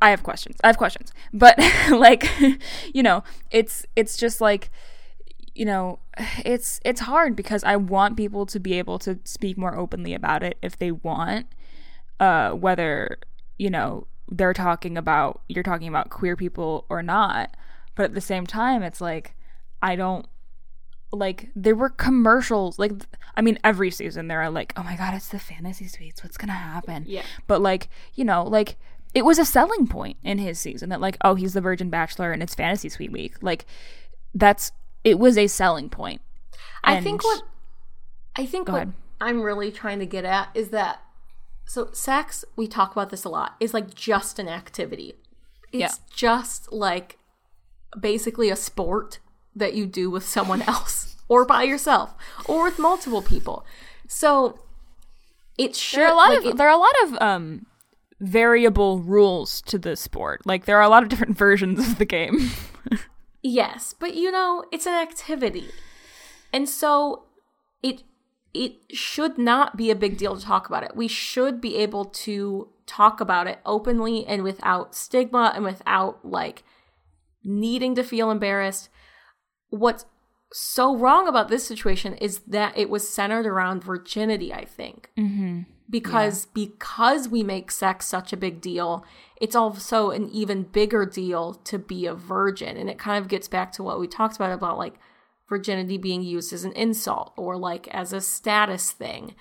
[0.01, 0.57] i have questions.
[0.65, 1.13] I have questions.
[1.33, 1.57] But
[1.91, 2.29] like
[2.93, 4.71] you know it's it's just like
[5.55, 5.99] you know
[6.45, 10.43] it's it's hard because i want people to be able to speak more openly about
[10.43, 11.47] it if they want
[12.21, 13.19] uh whether
[13.59, 17.57] you know they're talking about you're talking about queer people or not.
[17.95, 19.35] But at the same time it's like
[19.83, 20.27] i don't
[21.11, 22.93] like there were commercials like
[23.37, 26.25] i mean every season there are like oh my god it's the fantasy suites.
[26.25, 27.05] What's gonna happen?
[27.07, 27.23] Yeah.
[27.47, 28.77] but like you know like
[29.15, 32.33] it was a selling point in his season that like oh he's the virgin bachelor
[32.33, 33.35] and it's fantasy suite week.
[33.43, 33.67] Like
[34.35, 34.73] that's
[35.05, 36.21] it was a selling point
[36.85, 37.43] I think what
[38.37, 38.93] I think what ahead.
[39.21, 41.01] I'm really trying to get at is that
[41.65, 45.15] so sex, we talk about this a lot, is like just an activity.
[45.73, 45.91] It's Yeah.
[46.15, 47.19] just like
[47.99, 49.21] basically a sport
[49.55, 52.15] that you do with someone else or by yourself
[52.47, 53.65] or with multiple people.
[54.09, 54.59] So
[55.57, 57.67] it should there are a lot like, of it- there are a lot of um
[58.21, 62.05] variable rules to the sport like there are a lot of different versions of the
[62.05, 62.51] game
[63.43, 65.69] Yes, but you know, it's an activity.
[66.53, 67.25] And so
[67.83, 68.03] it
[68.55, 70.97] it should not be a big deal to talk about it.
[70.97, 76.65] We should be able to talk about it openly and without stigma and without like
[77.45, 78.91] needing to feel embarrassed.
[79.71, 80.07] What's
[80.53, 85.11] so wrong about this situation is that it was centered around virginity, I think.
[85.19, 85.63] Mm-hmm.
[85.89, 89.05] Because because we make sex such a big deal,
[89.41, 92.77] it's also an even bigger deal to be a virgin.
[92.79, 94.95] And it kind of gets back to what we talked about about like
[95.49, 99.35] virginity being used as an insult or like as a status thing.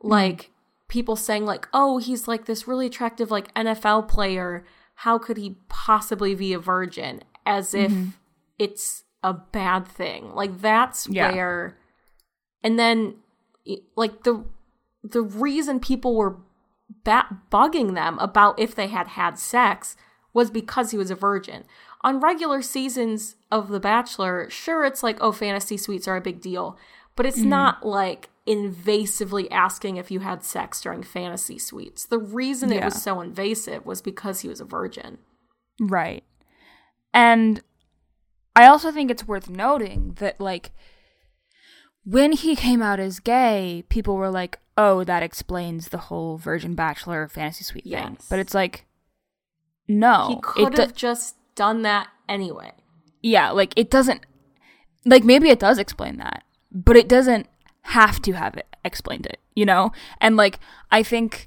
[0.00, 0.50] Like
[0.88, 4.64] people saying like, "Oh, he's like this really attractive like NFL player.
[4.94, 7.92] How could he possibly be a virgin?" As if
[8.58, 10.34] it's a bad thing.
[10.34, 11.32] Like that's Yeah.
[11.32, 11.78] where
[12.62, 13.16] and then
[13.96, 14.44] like the
[15.02, 16.38] the reason people were
[17.04, 19.96] bat- bugging them about if they had had sex
[20.32, 21.64] was because he was a virgin.
[22.02, 26.40] On regular seasons of The Bachelor, sure, it's like, oh, fantasy suites are a big
[26.40, 26.78] deal,
[27.16, 27.46] but it's mm.
[27.46, 32.06] not like invasively asking if you had sex during fantasy suites.
[32.06, 35.18] The reason it was so invasive was because he was a virgin.
[35.80, 36.24] Right.
[37.12, 37.62] And
[38.58, 40.72] I also think it's worth noting that, like,
[42.04, 46.74] when he came out as gay, people were like, oh, that explains the whole Virgin
[46.74, 48.18] Bachelor fantasy suite thing.
[48.28, 48.84] But it's like,
[49.86, 50.26] no.
[50.30, 52.72] he could do- have just done that anyway.
[53.22, 54.26] yeah, like, it doesn't,
[55.04, 56.42] like, maybe it does explain that,
[56.72, 57.46] but it doesn't
[57.82, 59.92] have to have it explained it, you know?
[60.20, 60.58] And, like,
[60.90, 61.46] I think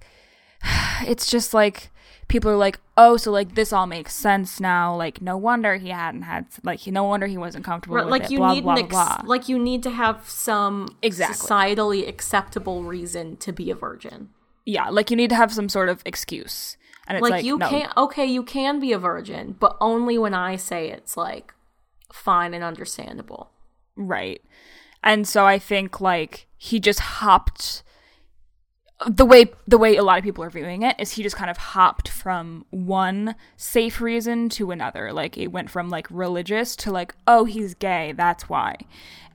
[1.02, 1.91] it's just like,
[2.32, 4.96] people are like, oh, so like this all makes sense now.
[4.96, 8.24] Like, no wonder he hadn't had, like, no wonder he wasn't comfortable Right, with like
[8.24, 8.32] it.
[8.32, 9.22] you blah, need blah, ex- blah.
[9.26, 11.36] like you need to have some Exactly.
[11.36, 14.30] societally acceptable reason to be a virgin.
[14.66, 16.78] yeah, like you need to have some sort of excuse.
[17.08, 20.18] And it's like, like, you no, can't okay, you can be a virgin, but only
[20.18, 21.54] when I say it's like
[22.14, 23.50] fine and understandable.
[23.98, 24.42] Right.
[25.04, 27.84] And so I think like he just hopped
[29.08, 31.50] the way the way a lot of people are viewing it is he just kind
[31.50, 35.12] of hopped from one safe reason to another.
[35.12, 38.76] Like it went from like religious to like oh he's gay, that's why.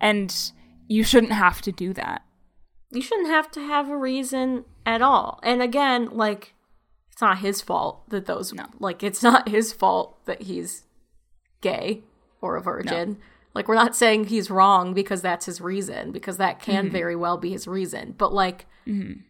[0.01, 0.35] And
[0.89, 2.23] you shouldn't have to do that.
[2.91, 5.41] You shouldn't have to have a reason at all.
[5.43, 6.55] And again, like
[7.11, 8.67] it's not his fault that those No.
[8.79, 10.85] like it's not his fault that he's
[11.61, 12.05] gay
[12.41, 13.19] or a virgin.
[13.55, 16.93] Like we're not saying he's wrong because that's his reason because that can mm-hmm.
[16.93, 18.15] very well be his reason.
[18.17, 19.21] But like mm-hmm.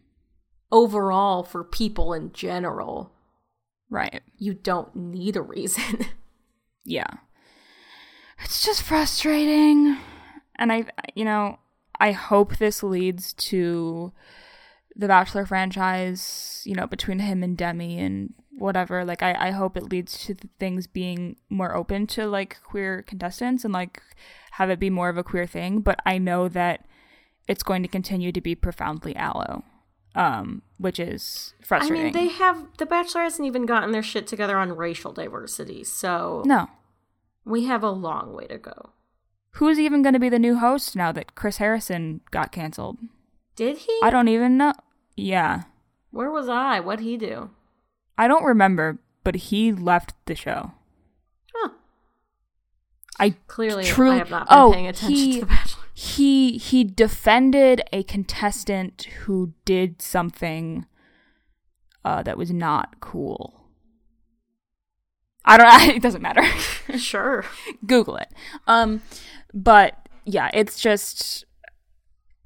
[0.71, 3.13] Overall for people in general,
[3.89, 4.21] Right.
[4.37, 6.05] you don't need a reason.
[6.89, 7.07] Yeah.
[8.43, 9.97] It's just frustrating.
[10.57, 11.59] And I, you know,
[11.99, 14.13] I hope this leads to
[14.95, 19.03] the Bachelor franchise, you know, between him and Demi and whatever.
[19.03, 23.65] Like, I, I hope it leads to things being more open to, like, queer contestants
[23.65, 24.01] and, like,
[24.51, 25.81] have it be more of a queer thing.
[25.81, 26.85] But I know that
[27.49, 29.65] it's going to continue to be profoundly allo,
[30.17, 32.01] um, which is frustrating.
[32.01, 35.83] I mean, they have The Bachelor hasn't even gotten their shit together on racial diversity,
[35.83, 36.67] so no.
[37.45, 38.89] we have a long way to go.
[39.51, 42.97] Who's even going to be the new host now that Chris Harrison got canceled?
[43.55, 43.99] Did he?
[44.03, 44.73] I don't even know.
[45.15, 45.63] Yeah.
[46.11, 46.79] Where was I?
[46.79, 47.51] What'd he do?
[48.17, 50.71] I don't remember, but he left the show.
[51.55, 51.69] Huh.
[53.19, 55.66] I Clearly, truly I have not been oh, paying attention he, to The Bachelor.
[55.99, 60.85] He he defended a contestant who did something
[62.05, 63.63] uh, that was not cool.
[65.43, 65.95] I don't.
[65.95, 66.43] It doesn't matter.
[66.99, 67.43] Sure.
[67.87, 68.31] Google it.
[68.67, 69.01] Um,
[69.55, 71.45] but yeah, it's just.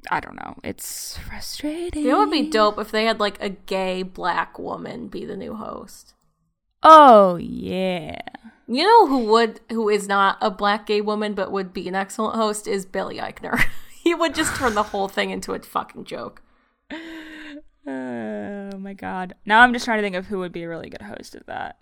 [0.10, 0.56] I don't know.
[0.64, 2.08] It's frustrating.
[2.08, 5.56] It would be dope if they had like a gay black woman be the new
[5.56, 6.14] host.
[6.84, 8.22] Oh yeah.
[8.68, 11.96] You know who would who is not a black gay woman but would be an
[11.96, 13.62] excellent host is Billy Eichner.
[14.04, 16.42] he would just turn the whole thing into a fucking joke.
[17.88, 19.36] Oh my god.
[19.46, 21.46] Now I'm just trying to think of who would be a really good host of
[21.48, 21.78] that.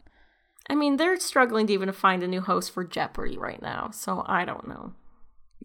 [0.70, 4.24] I mean, they're struggling to even find a new host for Jeopardy right now, so
[4.28, 4.94] I don't know.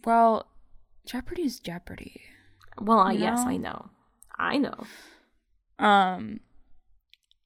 [0.05, 0.47] Well,
[1.07, 2.23] Jeopardy's Jeopardy.
[2.81, 3.91] Well, I yes, I know.
[4.39, 4.87] I know.
[5.79, 6.41] Um,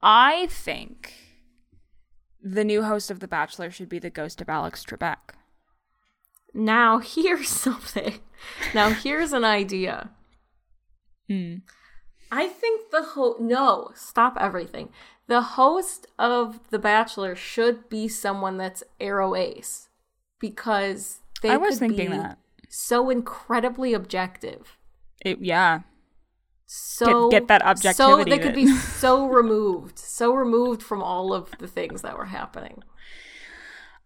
[0.00, 1.12] I think
[2.42, 5.34] the new host of The Bachelor should be the ghost of Alex Trebek.
[6.54, 8.20] Now here's something.
[8.74, 10.10] Now here's an idea.
[11.28, 11.56] Hmm.
[12.30, 13.40] I think the host.
[13.40, 14.90] No, stop everything.
[15.26, 19.88] The host of The Bachelor should be someone that's aro ace
[20.40, 22.38] because they I was could thinking be that.
[22.68, 24.76] so incredibly objective.
[25.24, 25.80] It, yeah.
[26.70, 28.66] So get that So objectivity they could be
[29.00, 32.82] so removed, so removed from all of the things that were happening.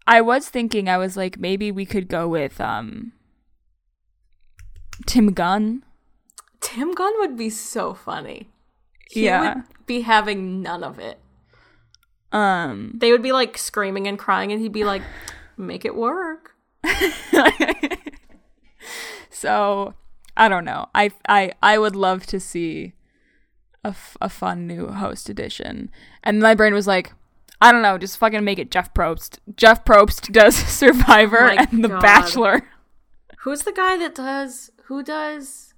[0.06, 3.12] I was thinking, I was like, maybe we could go with um
[5.06, 5.82] Tim Gunn.
[6.60, 8.50] Tim Gunn would be so funny.
[9.10, 9.54] He Yeah.
[9.54, 11.18] would be having none of it.
[12.30, 15.02] Um, They would be like screaming and crying, and he'd be like,
[15.56, 16.54] "Make it work."
[19.30, 19.94] so
[20.36, 20.88] I don't know.
[20.94, 22.92] I I I would love to see
[23.84, 25.90] a, f- a fun new host edition.
[26.22, 27.12] And my brain was like,
[27.60, 29.38] I don't know, just fucking make it Jeff Probst.
[29.56, 32.02] Jeff Probst does Survivor Oh and The God.
[32.02, 32.62] Bachelor.
[33.40, 34.70] Who's the guy that does?
[34.84, 35.74] Who does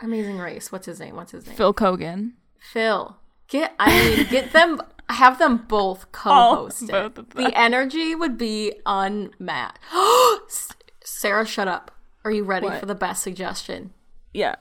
[0.00, 0.72] Amazing Race?
[0.72, 1.16] What's his name?
[1.16, 1.54] What's his name?
[1.56, 2.32] Phil Keoghan.
[2.58, 3.16] Phil.
[3.48, 3.74] Get.
[3.78, 4.80] I mean, get them.
[5.10, 7.44] Have them both co-host Oh, both of them.
[7.44, 9.78] The energy would be unmatched.
[11.04, 11.90] Sarah, shut up.
[12.24, 12.80] Are you ready What?
[12.80, 13.92] for the best suggestion?
[14.32, 14.56] Yeah.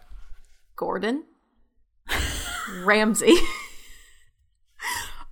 [0.76, 1.24] Gordon
[2.84, 3.34] Ramsay.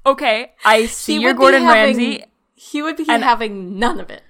[0.05, 2.23] Okay, I see your Gordon having- Ramsay.
[2.55, 4.23] He would be having none of it.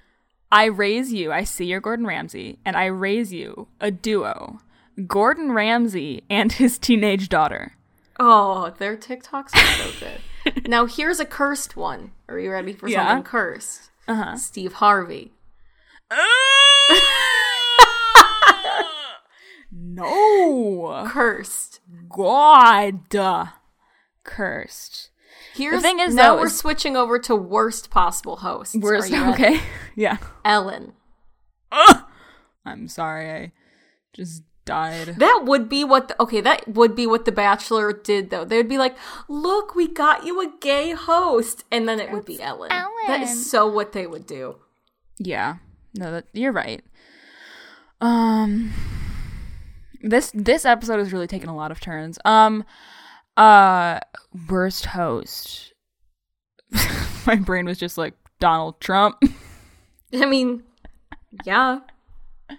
[0.52, 1.32] I raise you.
[1.32, 4.58] I see your Gordon Ramsay, and I raise you a duo.
[5.06, 7.76] Gordon Ramsay and his teenage daughter.
[8.18, 10.06] Oh, their TikToks are so
[10.54, 10.68] good.
[10.68, 12.10] now here's a cursed one.
[12.28, 13.06] Are you ready for Yeah.
[13.08, 13.90] something cursed?
[14.08, 14.36] Uh-huh.
[14.36, 15.32] Steve Harvey.
[19.72, 21.04] No.
[21.08, 21.80] Cursed.
[22.08, 23.52] God.
[24.24, 25.10] Cursed.
[25.54, 28.76] Here's the thing is, now though, we're switching over to worst possible hosts.
[28.76, 29.10] Worst.
[29.10, 29.32] Ready?
[29.32, 29.60] Okay.
[29.96, 30.18] Yeah.
[30.44, 30.94] Ellen.
[32.64, 33.30] I'm sorry.
[33.30, 33.52] I
[34.14, 35.16] just died.
[35.18, 38.44] That would be what the, okay, that would be what the Bachelor did though.
[38.44, 38.96] They would be like,
[39.28, 42.70] "Look, we got you a gay host." And then it would be Ellen.
[42.72, 43.22] Ellen.
[43.22, 44.56] is so what they would do.
[45.18, 45.56] Yeah.
[45.94, 46.82] No, that, you're right.
[48.00, 48.72] Um
[50.00, 52.18] this this episode has really taken a lot of turns.
[52.24, 52.64] Um
[53.36, 54.00] uh
[54.48, 55.72] worst host.
[57.26, 59.22] My brain was just like Donald Trump.
[60.12, 60.62] I mean,
[61.44, 61.80] yeah.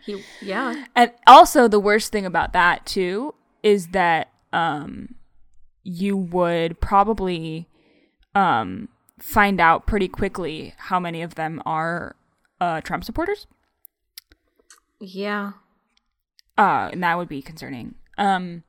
[0.05, 0.85] He yeah.
[0.95, 3.33] And also the worst thing about that too
[3.63, 5.15] is that um
[5.83, 7.67] you would probably
[8.35, 8.87] um
[9.19, 12.15] find out pretty quickly how many of them are
[12.59, 13.47] uh Trump supporters.
[14.99, 15.53] Yeah.
[16.61, 17.95] Uh and that would be concerning.
[18.17, 18.63] Um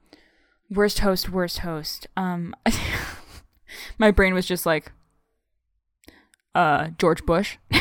[0.71, 2.07] worst host, worst host.
[2.17, 2.55] Um
[3.99, 4.93] my brain was just like
[6.55, 7.59] uh George Bush.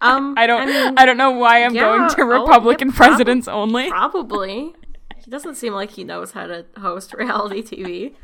[0.00, 2.90] Um I don't I, mean, don't know why I'm yeah, going to oh, yeah, Republican
[2.90, 3.88] prob- presidents only.
[3.88, 4.74] probably.
[5.24, 8.14] He doesn't seem like he knows how to host reality TV.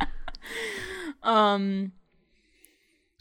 [1.22, 1.92] Um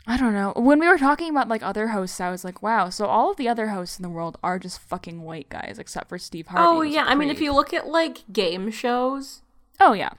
[0.10, 0.54] I don't know.
[0.56, 3.36] When we were talking about like other hosts, I was like, wow, so all of
[3.38, 6.66] the other hosts in the world are just fucking white guys except for Steve Harvey.
[6.66, 9.42] Oh yeah, I mean if you look at like game shows,
[9.82, 10.12] Oh yeah.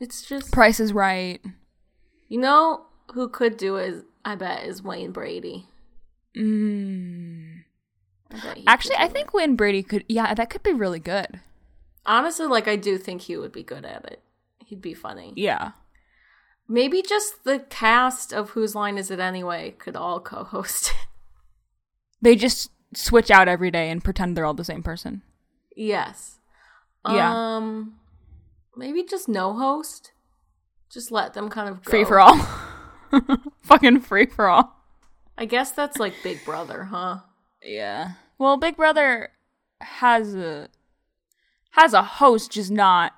[0.00, 1.40] it's just Price is right.
[2.28, 5.66] you know who could do it, I bet is Wayne Brady.
[6.36, 7.64] Mm.
[8.32, 11.40] I Actually, I think Wayne Brady could yeah, that could be really good.
[12.06, 14.22] Honestly, like I do think he would be good at it.
[14.64, 15.34] He'd be funny.
[15.36, 15.72] Yeah.
[16.68, 20.92] Maybe just the cast of Whose Line Is It Anyway could all co-host.
[22.22, 25.22] They just switch out every day and pretend they're all the same person.
[25.76, 26.38] yes.
[27.04, 27.56] Yeah.
[27.56, 27.94] Um
[28.76, 30.12] maybe just no host.
[30.88, 31.90] Just let them kind of go.
[31.90, 32.38] Free for all.
[33.62, 34.76] Fucking free for all.
[35.36, 37.18] I guess that's like Big Brother, huh?
[37.60, 38.12] Yeah.
[38.38, 39.30] Well, Big Brother
[39.80, 40.68] has a
[41.72, 43.14] has a host, just not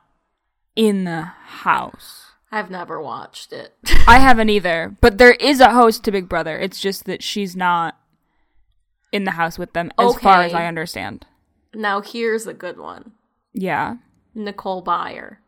[0.75, 2.24] in the house.
[2.55, 3.75] I've never watched it.
[4.07, 6.57] I haven't either, but there is a host to Big Brother.
[6.59, 7.99] It's just that she's not
[9.13, 11.27] in the house with them, as far as I understand.
[11.75, 13.13] now here's a good one.
[13.53, 13.97] Yeah.
[14.35, 15.39] Nicole Byer.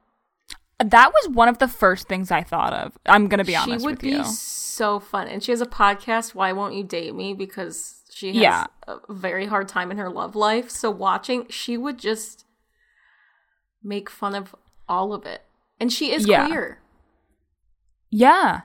[0.85, 2.99] That was one of the first things I thought of.
[3.07, 4.25] I'm gonna be honest she would be you.
[4.25, 5.27] so fun.
[5.29, 7.35] And she has a podcast, Why Won't You Date Me?
[7.35, 8.67] Because she has Yeah.
[8.87, 10.71] a very hard time in her love life.
[10.71, 12.45] So watching, she would just
[13.83, 14.55] make fun of
[14.89, 15.43] all of it.
[15.81, 16.47] And she is Yeah.
[16.47, 16.79] queer.
[18.11, 18.63] Yeah.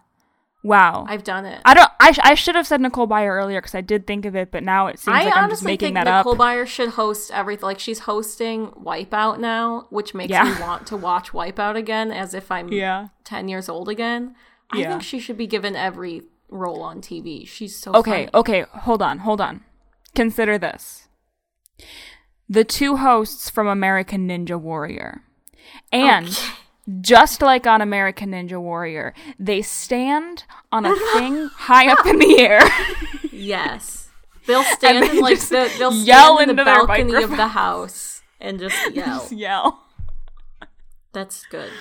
[0.63, 1.05] Wow.
[1.09, 1.59] I've done it.
[1.65, 1.89] I don't.
[1.99, 4.51] I, sh- I should have said Nicole Byer earlier because I did think of it,
[4.51, 6.37] but now it seems I like I'm just making think that Nicole up.
[6.37, 7.63] Nicole Byer should host everything.
[7.65, 10.43] Like she's hosting Wipeout now, which makes Yeah.
[10.43, 13.07] me want to watch Wipeout again, as if I'm yeah.
[13.23, 14.35] ten years old again.
[14.69, 14.89] I Yeah.
[14.91, 17.47] think she should be given every role on TV.
[17.47, 18.11] She's so Okay.
[18.25, 18.29] funny.
[18.35, 18.65] Okay.
[18.81, 19.19] Hold on.
[19.19, 19.63] Hold on.
[20.13, 21.07] Consider this:
[22.47, 25.23] the two hosts from American Ninja Warrior,
[25.91, 26.53] and Okay.
[27.01, 32.39] Just like on American Ninja Warrior, they stand on a thing high up in the
[32.39, 32.61] air.
[33.31, 34.09] Yes,
[34.47, 38.75] they'll stand in like the they'll yell in the balcony of the house and just
[38.95, 39.05] yell.
[39.05, 39.83] Just yell.
[41.13, 41.71] That's good.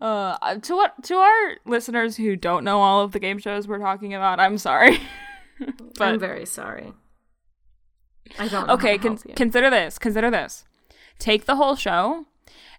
[0.00, 3.78] Uh, to what to our listeners who don't know all of the game shows we're
[3.78, 5.00] talking about, I'm sorry.
[6.00, 6.92] I'm very sorry.
[8.38, 8.68] I don't.
[8.68, 9.98] Know okay, con- consider this.
[9.98, 10.64] Consider this.
[11.18, 12.26] Take the whole show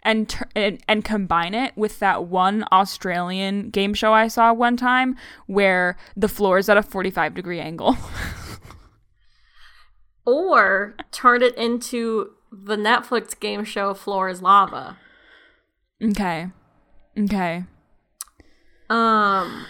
[0.03, 4.77] and, tur- and and combine it with that one Australian game show I saw one
[4.77, 5.15] time
[5.47, 7.97] where the floor is at a 45 degree angle.
[10.25, 14.97] or turn it into the Netflix game show Floor is Lava.
[16.03, 16.47] okay.
[17.17, 17.63] Okay.
[18.89, 19.65] Um,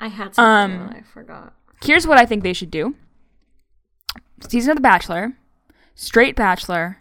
[0.00, 1.54] I had something Um, I forgot.
[1.82, 2.94] Here's what I think they should do.
[4.48, 5.34] Season of The Bachelor,
[5.94, 6.98] straight bachelor,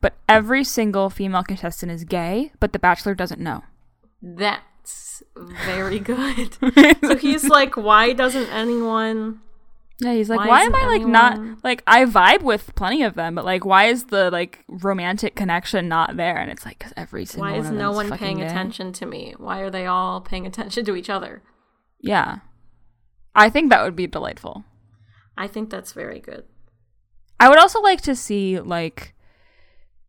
[0.00, 3.64] but every single female contestant is gay, but the bachelor doesn't know.
[4.22, 6.56] That's very good.
[7.02, 9.40] so he's like, why doesn't anyone?
[10.00, 13.14] Yeah, he's like, Why why, am I like not like I vibe with plenty of
[13.14, 16.36] them, but like why is the like romantic connection not there?
[16.36, 18.46] And it's like because every single Why is no one paying gay.
[18.46, 19.34] attention to me?
[19.38, 21.42] Why are they all paying attention to each other?
[22.00, 22.38] Yeah,
[23.34, 24.62] I think that would be delightful.
[25.36, 26.44] I think that's very good.
[27.40, 29.14] I would also like to see like,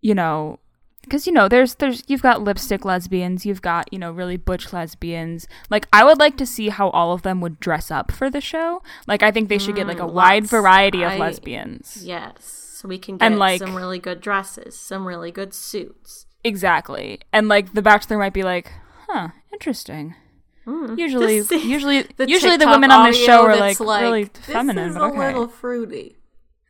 [0.02, 0.60] you know,
[1.04, 4.72] because you know, there's there's you've got lipstick lesbians, you've got you know really butch
[4.74, 5.48] lesbians.
[5.70, 8.42] Like I would like to see how all of them would dress up for the
[8.42, 8.82] show.
[9.08, 12.02] Like I think they should get like a Mm, wide variety of I- lesbians.
[12.06, 12.44] Yes,
[12.74, 16.26] so we can get And, like- some really good dresses, some really good suits.
[16.44, 17.20] Exactly.
[17.34, 18.72] And like the bachelor might be like,
[19.08, 20.16] "Huh, interesting."
[20.96, 22.10] Usually This usually Hmm.
[22.18, 25.02] The usually the women on this show are like, that's really this feminine, is but
[25.02, 25.28] a okay.
[25.28, 26.18] little fruity.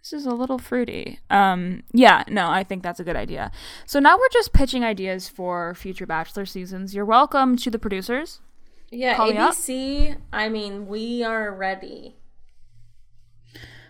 [0.10, 1.20] This is a little fruity.
[1.30, 3.52] Um yeah, no, I think that's a good idea.
[3.86, 6.96] So now we're just pitching ideas for future bachelor seasons.
[6.96, 8.40] You're welcome to the producers.
[8.90, 9.34] Yeah, Call me.
[9.34, 10.18] ABC.
[10.34, 12.16] I mean, we are ready.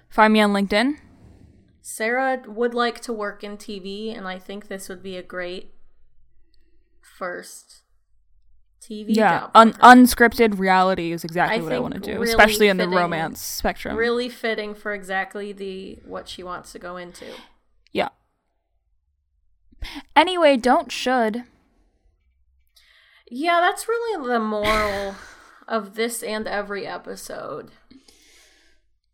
[0.09, 0.95] Find me on LinkedIn.
[1.81, 5.73] Sarah would like to work in TV, and I think this would be a great
[7.01, 7.83] first
[8.89, 12.67] TV Yeah, un- unscripted reality is exactly I what I want to do, really especially
[12.69, 13.95] in the romance spectrum.
[13.95, 17.25] really fitting for exactly the what she wants to go into.
[17.91, 18.09] Yeah.
[20.15, 21.43] Anyway, don't should.
[23.31, 25.15] Yeah, that's really the moral
[25.67, 27.71] of this and every episode.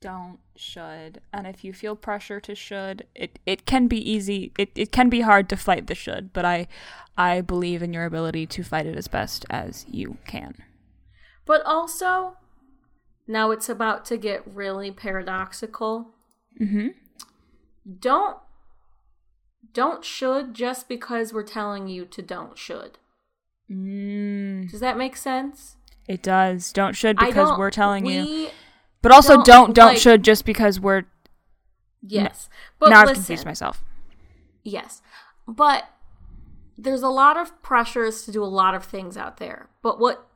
[0.02, 4.70] don't should and if you feel pressure to should it it can be easy it,
[4.76, 6.68] it can be hard to fight the should but i
[7.18, 10.53] i believe in your ability to fight it as best as you can
[11.45, 12.38] But also,
[13.28, 16.14] now it's about to get really paradoxical.
[16.60, 16.88] mm-hmm
[17.99, 18.38] Don't
[19.74, 22.97] don't should just because we're telling you to don't should.
[23.70, 25.76] mm, Does that make sense?
[26.08, 28.49] it does don't should because don't- we're telling you we-
[29.06, 31.03] but also don't, don't don't like- should just because we're
[32.08, 32.49] Yes,
[32.80, 33.84] but now i've confused myself
[34.66, 35.01] Yes.
[35.47, 35.86] But
[36.78, 39.70] there's a lot of pressures to do a lot of things out there.
[39.82, 40.28] But what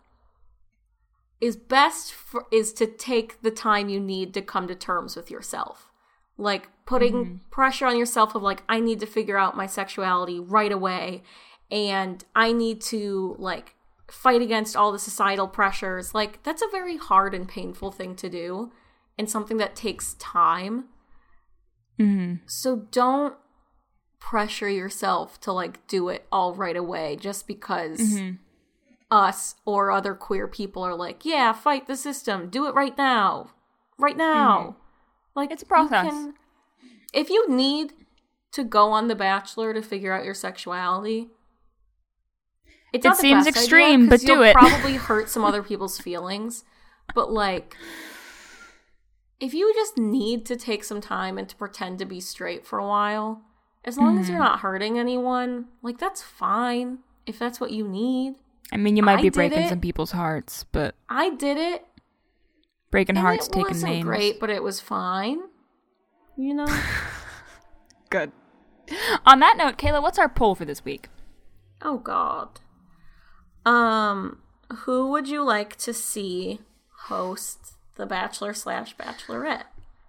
[1.41, 5.30] is best for, is to take the time you need to come to terms with
[5.32, 5.89] yourself.
[6.38, 7.36] Like putting mm-hmm.
[7.49, 11.24] pressure on yourself of like I need to figure out my sexuality right away
[11.70, 13.76] and I need to like
[14.12, 16.14] fight against all the societal pressures.
[16.14, 18.72] Like that's a very hard and painful thing to do
[19.18, 20.86] and something that takes time.
[21.99, 22.36] mm-hmm.
[22.45, 23.36] So don't
[24.20, 28.36] pressure yourself to like do it all right away just because Mm-hmm.
[29.12, 33.51] us or other queer people are like, yeah, fight the system, do it right now.
[33.97, 34.76] Right now.
[35.36, 35.53] Like Mm-hmm.
[35.53, 36.34] It's a you process.
[37.14, 37.93] if you need
[38.51, 41.30] to go on The Bachelor to figure out your sexuality,
[42.94, 44.54] it's It seems best idea but do it.
[44.54, 46.64] Probably hurt some other people's feelings,
[47.14, 47.76] but like,
[49.40, 52.80] if you just need to take some time and to pretend to be straight for
[52.80, 53.42] a while,
[53.86, 54.34] as long as Mm-hmm.
[54.34, 57.00] you're not hurting anyone, like that's fine.
[57.26, 58.36] If that's what you need,
[58.72, 59.70] i mean you might I be breaking it.
[59.70, 61.86] some people's hearts but I did it.
[62.92, 65.40] breaking And hearts it taking wasn't names great, but it was fine.
[66.38, 66.68] You know.
[68.10, 68.32] good
[69.26, 71.08] on that note kayla what's our poll for this week
[71.82, 72.60] Oh God.
[73.70, 74.39] Um,
[74.80, 76.59] who would you like to see
[77.03, 79.63] host The Bachelor slash Bachelorette?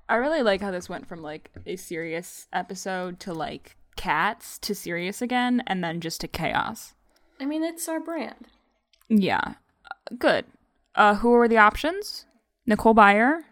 [0.08, 4.74] I really like how this went from like a serious episode to like cats to
[4.74, 6.94] serious again and then just to chaos.
[7.38, 8.46] I mean, it's our brand.
[9.08, 9.54] Yeah.
[10.18, 10.46] Good.
[10.94, 12.24] Uh who were the options?
[12.66, 13.42] Nicole Byer,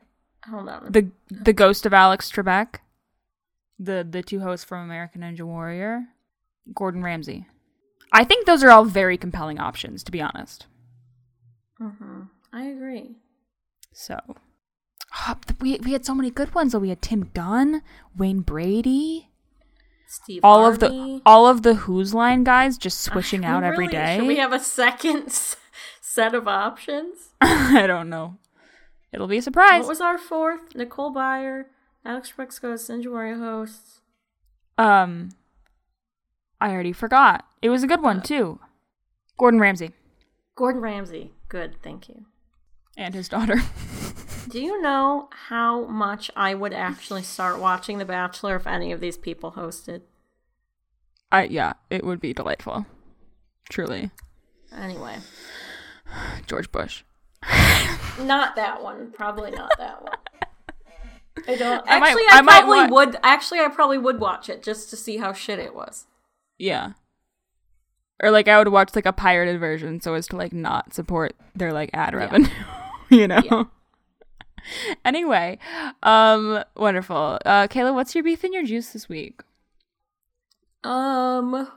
[0.48, 0.90] Hold on.
[0.92, 2.76] the the ghost of Alex Trebek,
[3.78, 6.06] the the two hosts from American Ninja Warrior,
[6.74, 7.46] Gordon Ramsay.
[8.12, 10.66] I think those are all very compelling options to be honest.
[11.78, 13.16] hmm I agree.
[13.92, 14.18] So
[15.14, 16.78] Ah, we we had so many good ones though.
[16.78, 17.82] We had Tim Gunn,
[18.16, 19.28] Wayne Brady,
[20.06, 23.92] Steve all of the all of the Whose Line guys just switching out every Really?
[23.98, 24.16] day.
[24.18, 25.32] Should we have a second
[26.00, 27.30] set of options?
[27.40, 28.36] I don't know.
[29.12, 29.80] It'll be a surprise.
[29.80, 30.74] What was our fourth?
[30.74, 31.64] Nicole Byer,
[32.04, 34.00] Alex Ninja Warrior hosts.
[34.76, 35.30] um,
[36.61, 37.46] I already forgot.
[37.62, 38.59] It was a good one too.
[39.38, 39.92] Gordon Ramsay
[40.56, 41.32] Gordon Ramsay.
[41.48, 42.26] Good, thank you.
[42.96, 43.56] and his daughter.
[44.48, 49.00] Do you know how much I would actually start watching The Bachelor if any of
[49.00, 50.00] these people hosted?
[51.30, 52.86] I yeah, it would be delightful.
[53.68, 54.11] Truly,
[54.74, 55.16] Anyway,
[56.46, 57.02] George Bush.
[58.20, 59.12] not that one.
[59.12, 60.16] Probably not that one.
[61.46, 61.84] I don't.
[61.86, 63.16] I might- Actually, I I, might probably would.
[63.22, 66.06] Actually, I probably would watch it just to see how shit it was.
[66.59, 66.92] Yeah.
[68.22, 71.36] Or like I would watch like a pirated version so as to like not support
[71.54, 72.48] their like ad revenue.
[73.11, 73.40] you know.
[73.44, 73.64] Yeah.
[75.04, 75.59] anyway,
[76.02, 77.38] um wonderful.
[77.44, 79.40] Uh Kayla, what's your beef and your juice this week?
[80.84, 81.68] Um.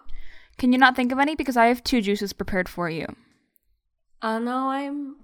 [0.57, 3.07] Can you not think of any because I have two juices prepared for you.
[4.21, 5.15] Uh, no, I'm.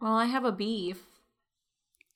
[0.00, 0.98] Well, I have a beef.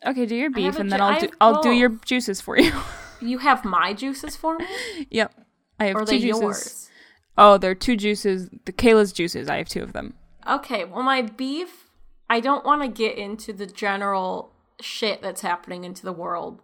[0.07, 2.73] Okay, do your beef and then I'll do I'll do your juices for you.
[3.23, 4.65] You have my juices for me,
[5.11, 5.35] yep.
[5.81, 6.41] I have or are two juices.
[6.41, 6.91] yours?
[7.37, 8.51] Oh, they're two juices.
[8.67, 9.49] The Kayla's juices.
[9.49, 10.15] I have two of them.
[10.49, 11.89] Okay, well, my beef,
[12.29, 16.61] I don't want to get into the general shit that's happening into the world.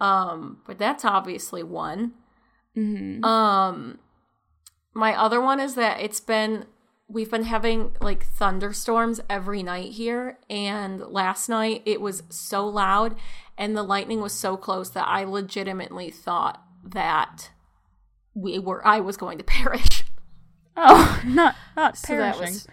[0.00, 2.12] Um, but that's obviously one.
[2.76, 3.24] Mm-hmm.
[3.24, 3.98] Um,
[4.94, 6.66] my other one is that it's been
[7.08, 13.16] we've been having like thunderstorms every night here, and last night it was so loud
[13.56, 17.50] and the lightning was so close that I legitimately thought that
[18.40, 20.04] we were I was going to perish.
[20.80, 22.54] Oh, not not So that perishing.
[22.54, 22.68] was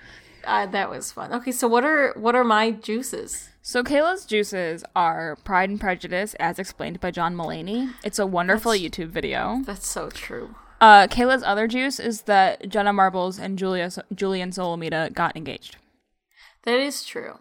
[0.46, 1.34] uh, that was fun.
[1.34, 3.50] Okay, so what are what are my juices?
[3.64, 7.92] So Kayla's juices are Pride and Prejudice, as explained by John Mulaney.
[8.04, 9.62] It's a wonderful YouTube video.
[9.66, 10.54] That's so true.
[10.80, 15.78] Uh, Kayla's other juice is that Jenna Marbles and Julia Julian Solomita got engaged.
[16.62, 17.40] That is true.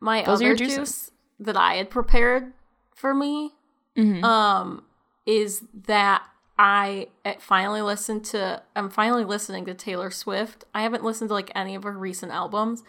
[0.00, 2.52] My Those other juice that I had prepared
[2.92, 3.52] for me
[3.96, 4.24] Mm-hmm.
[4.24, 4.82] um
[5.26, 6.24] is that
[6.58, 10.64] I uh, finally listened to I'm finally listening to Taylor Swift.
[10.74, 12.82] I haven't listened to like any of her recent albums,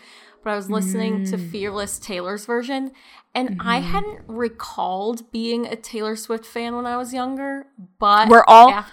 [0.43, 1.51] but I was listening to Mm.
[1.51, 2.91] Fearless Taylor's version
[3.36, 3.91] and I Mm-hmm.
[3.91, 7.68] hadn't recalled being a Taylor Swift fan when I was younger,
[7.99, 8.86] but We're all-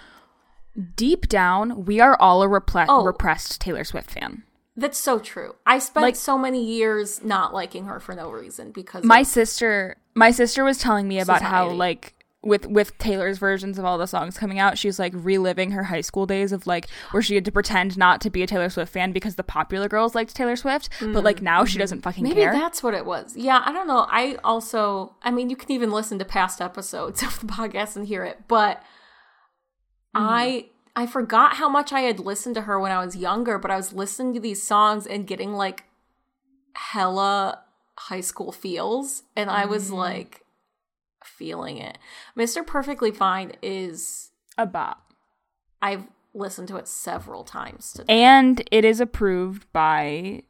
[0.97, 3.05] Deep down, we are all a repre- Oh.
[3.05, 4.43] repressed Taylor Swift fan.
[4.75, 5.55] That's so true.
[5.65, 9.95] I spent Like- so many years not liking her for no reason because My sister,
[10.15, 12.13] my sister was telling me about how like
[12.45, 16.01] with with Taylor's versions of all the songs coming out, she's like reliving her high
[16.01, 18.93] school days of like where she had to pretend not to be a Taylor Swift
[18.93, 22.29] fan because the popular girls liked Taylor Swift, but like now she doesn't fucking Mm-hmm.
[22.35, 22.53] maybe care.
[22.53, 23.35] that's what it was.
[23.35, 24.05] Yeah, I don't know.
[24.09, 28.07] I also, I mean, you can even listen to past episodes of the podcast and
[28.07, 28.81] hear it, but
[30.15, 30.27] Mm-hmm.
[30.29, 30.65] I
[30.95, 33.57] I forgot how much I had listened to her when I was younger.
[33.59, 35.83] But I was listening to these songs and getting like
[36.73, 37.63] hella
[37.97, 39.95] high school feels, and I was Mm-hmm.
[39.95, 40.44] like
[41.37, 41.97] feeling it.
[42.37, 42.65] Mr.
[42.65, 45.13] Perfectly Fine is a bop.
[45.81, 48.21] I've listened to it several times today.
[48.23, 50.43] And it is approved by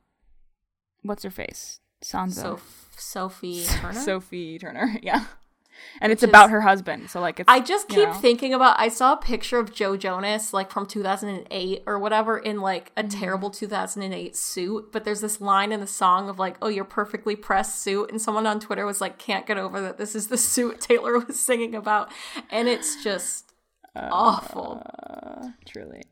[1.03, 1.79] what's her face?
[2.03, 2.33] Sansa.
[2.33, 2.59] So
[2.97, 3.99] Sophie Turner.
[3.99, 4.97] Sophie Turner.
[5.03, 5.25] Yeah.
[6.01, 7.09] And it's about her husband.
[7.09, 8.13] So like it's I just you keep know.
[8.15, 8.79] thinking about.
[8.79, 13.03] I saw a picture of Joe Jonas, like from 2008 or whatever, in like a
[13.03, 13.19] Mm-hmm.
[13.19, 14.91] terrible 2008 suit.
[14.91, 18.21] But there's this line in the song of like, "Oh, your perfectly pressed suit," and
[18.21, 21.39] someone on Twitter was like, "Can't get over that this is the suit Taylor was
[21.39, 22.11] singing about,"
[22.51, 23.53] and it's just
[23.95, 24.81] awful.
[24.85, 26.03] Uh, truly.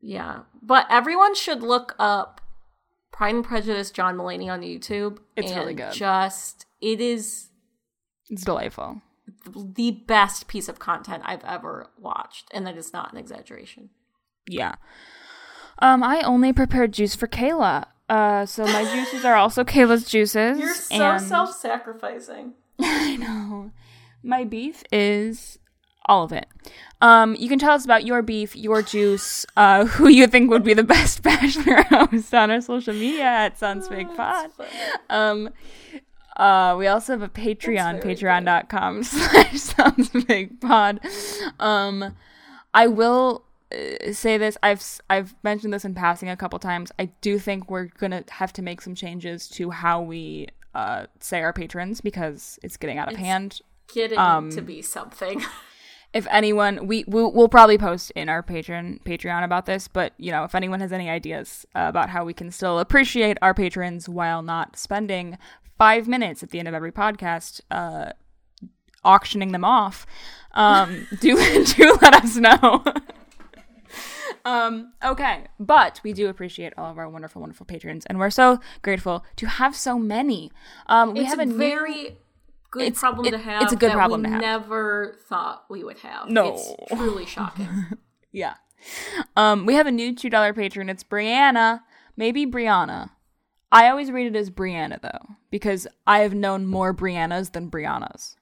[0.00, 2.40] Yeah, but everyone should look up
[3.12, 5.18] Pride and Prejudice John Mulaney on YouTube.
[5.36, 5.92] It's and really good.
[5.92, 7.48] Just it is
[8.30, 9.02] It's delightful.
[9.44, 13.90] the best piece of content I've ever watched, and that is not an exaggeration.
[14.48, 14.76] Yeah.
[15.80, 17.86] Um, I only prepared juice for Kayla.
[18.08, 20.58] Uh, so my juices are also Kayla's juices.
[20.58, 22.54] You're so and self-sacrificing.
[22.80, 23.72] I know.
[24.22, 25.58] My beef is
[26.06, 26.46] all of it.
[27.00, 30.64] Um, you can tell us about your beef, your juice, uh, who you think would
[30.64, 34.50] be the best bachelor host on our social media at Sounds Fake Pod.
[35.10, 35.50] Um,
[36.36, 41.00] uh, we also have a Patreon, patreon.com slash Sounds Fake Pod.
[41.58, 42.14] Um,
[42.74, 44.56] I will uh, say this.
[44.62, 46.92] I've I've mentioned this in passing a couple times.
[46.98, 51.40] I do think we're gonna have to make some changes to how we uh, say
[51.40, 53.60] our patrons because it's getting out of hand
[53.94, 55.42] Getting Um, to be something.
[56.12, 60.30] if anyone we we'll, we'll probably post in our patron patreon about this but you
[60.30, 64.08] know if anyone has any ideas uh, about how we can still appreciate our patrons
[64.08, 65.36] while not spending
[65.78, 68.10] five minutes at the end of every podcast uh
[69.04, 70.06] auctioning them off
[70.52, 72.82] um do do let us know
[74.44, 78.58] um okay but we do appreciate all of our wonderful wonderful patrons and we're so
[78.82, 80.50] grateful to have so many
[80.86, 82.16] um we it's have a a new- very
[82.70, 83.62] good It's- problem it- to have.
[83.62, 84.40] it's a good that problem we to have.
[84.40, 86.28] Never thought we would have.
[86.28, 86.54] No.
[86.54, 87.68] it's truly shocking.
[88.32, 88.54] Yeah.
[89.36, 90.90] Um, we have a new two dollar patron.
[90.90, 91.80] It's Brianna,
[92.16, 93.10] maybe Brianna.
[93.72, 98.34] I always read it as Brianna though, because I have known more Briannas than Briannas.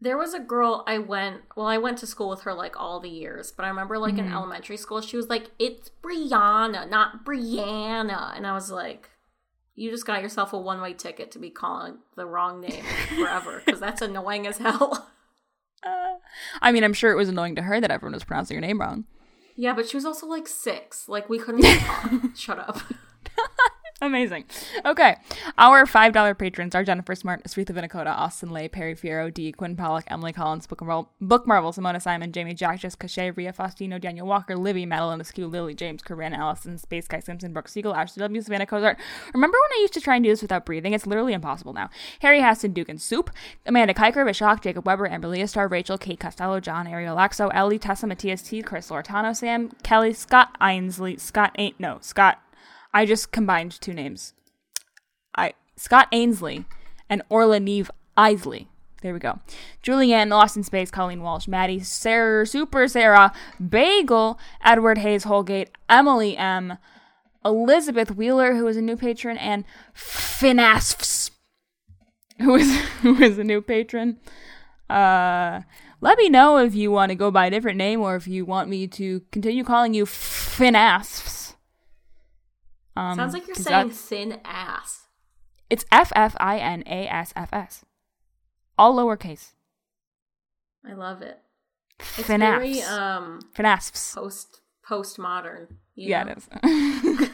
[0.00, 3.00] There was a girl I went, well, I went to school with her like all
[3.00, 4.26] the years, but I remember like Mm-hmm.
[4.26, 8.36] in elementary school, she was like, it's Brianna, not Brianna.
[8.36, 9.08] And I was like,
[9.74, 12.84] you just got yourself a one way ticket to be calling the wrong name
[13.16, 15.08] forever because that's annoying as hell.
[15.84, 16.16] Uh,
[16.60, 18.80] I mean, I'm sure it was annoying to her that everyone was pronouncing your name
[18.80, 19.04] wrong.
[19.54, 21.08] yeah, but she was also like six.
[21.08, 21.64] Like, we couldn't.
[22.36, 22.80] Shut up.
[24.02, 24.44] Amazing.
[24.84, 25.16] Okay.
[25.56, 30.04] Our $5 patrons are Jennifer Smart, Sritha Vinakota, Austin Lay, Perry Fiero, D, Quinn Pollock,
[30.08, 34.26] Emily Collins, Book, Marvel, Book Marvel, Simona Simon, Jamie Jack, Jessica Shea, Ria Faustino, Daniel
[34.26, 38.42] Walker, Livy, Madeline Askew, Lily, James, Corinne, Allison, Space Guy Simpson, Brooke Siegel, Ashley W,
[38.42, 38.98] Savannah Cozart.
[39.32, 40.92] Remember when I used to try and do this without breathing?
[40.92, 41.88] It's literally impossible now.
[42.20, 43.30] Harry Haston, Duke and Soup,
[43.64, 48.06] Amanda Kiker, Vishak, Jacob Weber, Amber Star, Rachel, Kate Costello, John, Ariel Laxo, Ellie, Tessa,
[48.06, 52.42] Matthias T, Chris Lortano, Sam, Kelly, Scott Ainsley, Scott ain't, no, Scott.
[52.96, 54.32] I just combined two names.
[55.36, 56.64] I Scott Ainsley
[57.10, 58.68] and Orla Neve Isley.
[59.02, 59.38] There we go.
[59.82, 66.38] Julianne, Lost in Space, Colleen Walsh, Maddie, Sarah, Super Sarah, Bagel, Edward Hayes Holgate, Emily
[66.38, 66.78] M,
[67.44, 71.30] Elizabeth Wheeler, who is a new patron, and Finasfs,
[72.40, 74.18] who is who is a new patron.
[74.88, 75.60] Uh,
[76.00, 78.46] let me know if you want to go by a different name or if you
[78.46, 81.35] want me to continue calling you Finasfs.
[82.96, 85.06] Um, Sounds like you're saying thin ass.
[85.68, 87.84] it's F F I N A S F S.
[88.78, 89.52] All lowercase.
[90.84, 91.38] I love it.
[92.18, 94.14] It's very um Finasfs.
[94.14, 95.68] post postmodern.
[95.94, 96.32] Yeah, know?
[96.32, 97.30] it is.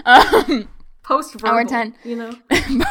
[0.04, 0.68] um,
[1.10, 1.48] Post verbal.
[1.48, 1.96] Our 10.
[2.04, 2.32] You know.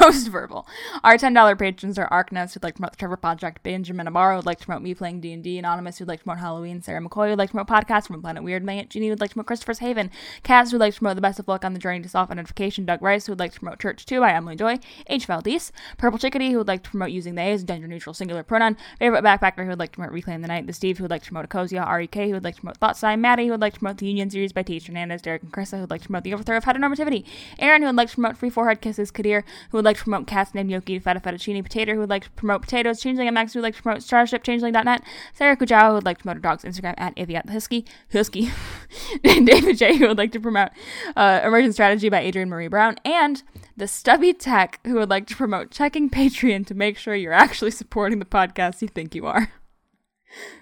[0.02, 0.68] Most verbal.
[1.06, 4.36] Our ten dollar patrons are Arkness, who'd like to promote the Trevor Project, Benjamin Amaro,
[4.36, 6.82] who'd like to promote me playing D and D, Anonymous, who'd like to promote Halloween,
[6.82, 9.30] Sarah McCoy, who'd like to promote podcasts from Planet Weird, May Aunt Jeannie, who'd like
[9.30, 10.12] to promote Christopher's Haven,
[10.44, 12.86] Cass, who'd like to promote the best of luck on the journey to self identification,
[12.86, 15.26] Doug Rice, who'd like to promote Church Too by Emily Joy, H.
[15.26, 18.76] Valdez, Purple Chickadee, who'd like to promote using they as a gender neutral singular pronoun,
[19.00, 21.48] Favorite Backpacker, who'd like to promote Reclaim the Night, the Steve, who'd like to promote
[21.48, 24.30] Ecosia, REK, who'd like to promote Thought Sign, Maddie, who'd like to promote the Union
[24.30, 24.78] series by T.
[24.78, 27.24] Hernandez, Derek and Krista, who'd like to promote the overthrow of heteronormativity,
[27.60, 30.54] Aaron, who'd like to promote Free Forehead Kisses, Kadir, who would like to promote cats
[30.54, 33.64] named Yoki, Feta Fettuccine, Potato, who would like to promote Potatoes, Changeling MX, who would
[33.64, 35.02] like to promote Starship, Changeling.net,
[35.34, 38.52] Sarah Kujawa, who would like to promote her dog's Instagram at Aviat the Husky, Husky,
[39.24, 40.70] and David J, who would like to promote
[41.16, 43.44] uh, Emergent Strategy by adrienne maree brown, and
[43.78, 47.72] the Stubby Tech, who would like to promote checking Patreon to make sure you're actually
[47.72, 49.52] supporting the podcast you think you are.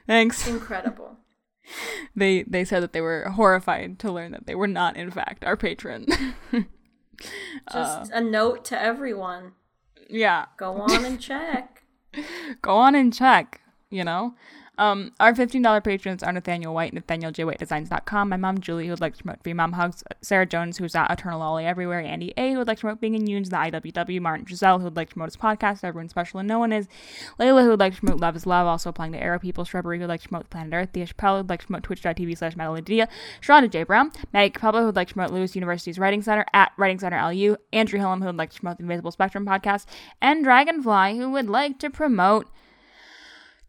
[0.05, 0.47] Thanks.
[0.47, 1.17] Incredible.
[2.15, 5.43] They they said that they were horrified to learn that they were not, in fact,
[5.43, 6.07] our patron.
[7.73, 9.53] Just uh, a note to everyone.
[10.09, 10.45] yeah.
[10.57, 11.83] Go on and check.
[12.61, 14.35] go on and check, you know?
[14.77, 17.45] Um, our $15 patrons are Nathaniel White, Nathaniel J.
[17.45, 20.77] White Designs.com, my mom Julie, who would like to promote Free Mom Hugs, Sarah Jones,
[20.77, 23.49] who's at Eternal Lolly Everywhere, Andy A, who would like to promote Being in Unions,
[23.49, 26.59] the IWW, Martin Giselle, who would like to promote his podcast, Everyone's Special and No
[26.59, 26.87] One Is,
[27.39, 29.97] Layla, who would like to promote Love is Love, also applying to Aro People, Shrubbery,
[29.97, 32.37] who would like to promote Planet Earth, Thea Chappelle, who would like to promote Twitch.tv
[32.37, 33.07] slash Madeleine
[33.41, 33.83] Sharonda J.
[33.83, 37.19] Brown, Maggie Capello, who would like to promote Lewis University's Writing Center, at Writing Center
[37.19, 39.85] LU, Andrew Hillam, who would like to promote the Invisible Spectrum podcast,
[40.21, 42.47] and Dragonfly, who would like to promote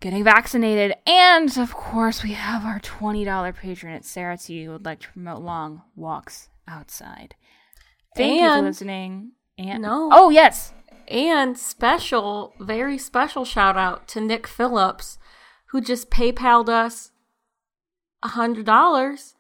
[0.00, 0.96] getting vaccinated.
[1.06, 5.08] And of course, we have our $20 patron at Sarah T who would like to
[5.08, 7.34] promote long walks outside.
[8.16, 9.32] Thank you for listening.
[9.56, 10.10] And No.
[10.12, 10.72] Oh, yes.
[11.08, 15.18] And special, very special shout out to Nick Phillips,
[15.66, 17.12] who just PayPal'd us
[18.22, 19.34] a hundred dollars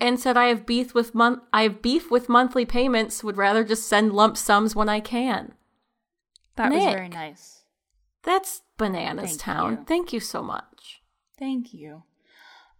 [0.00, 3.62] and said I have beef with month I have beef with monthly payments, would rather
[3.62, 5.54] just send lump sums when I can.
[6.56, 7.64] That was very nice.
[8.22, 9.70] That's bananas Thank town.
[9.72, 9.84] you.
[9.86, 11.02] Thank you so much.
[11.38, 12.02] Thank you.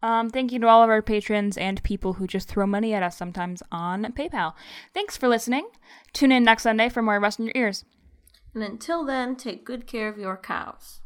[0.03, 3.05] Um, thank you to all of our patrons and people who just throw money at
[3.05, 4.55] us sometimes on PayPal.
[4.93, 5.69] Thanks for listening.
[6.13, 7.85] Tune in next Sunday for more Rust in Your Ears.
[8.53, 11.01] And until then, take good care of your cows.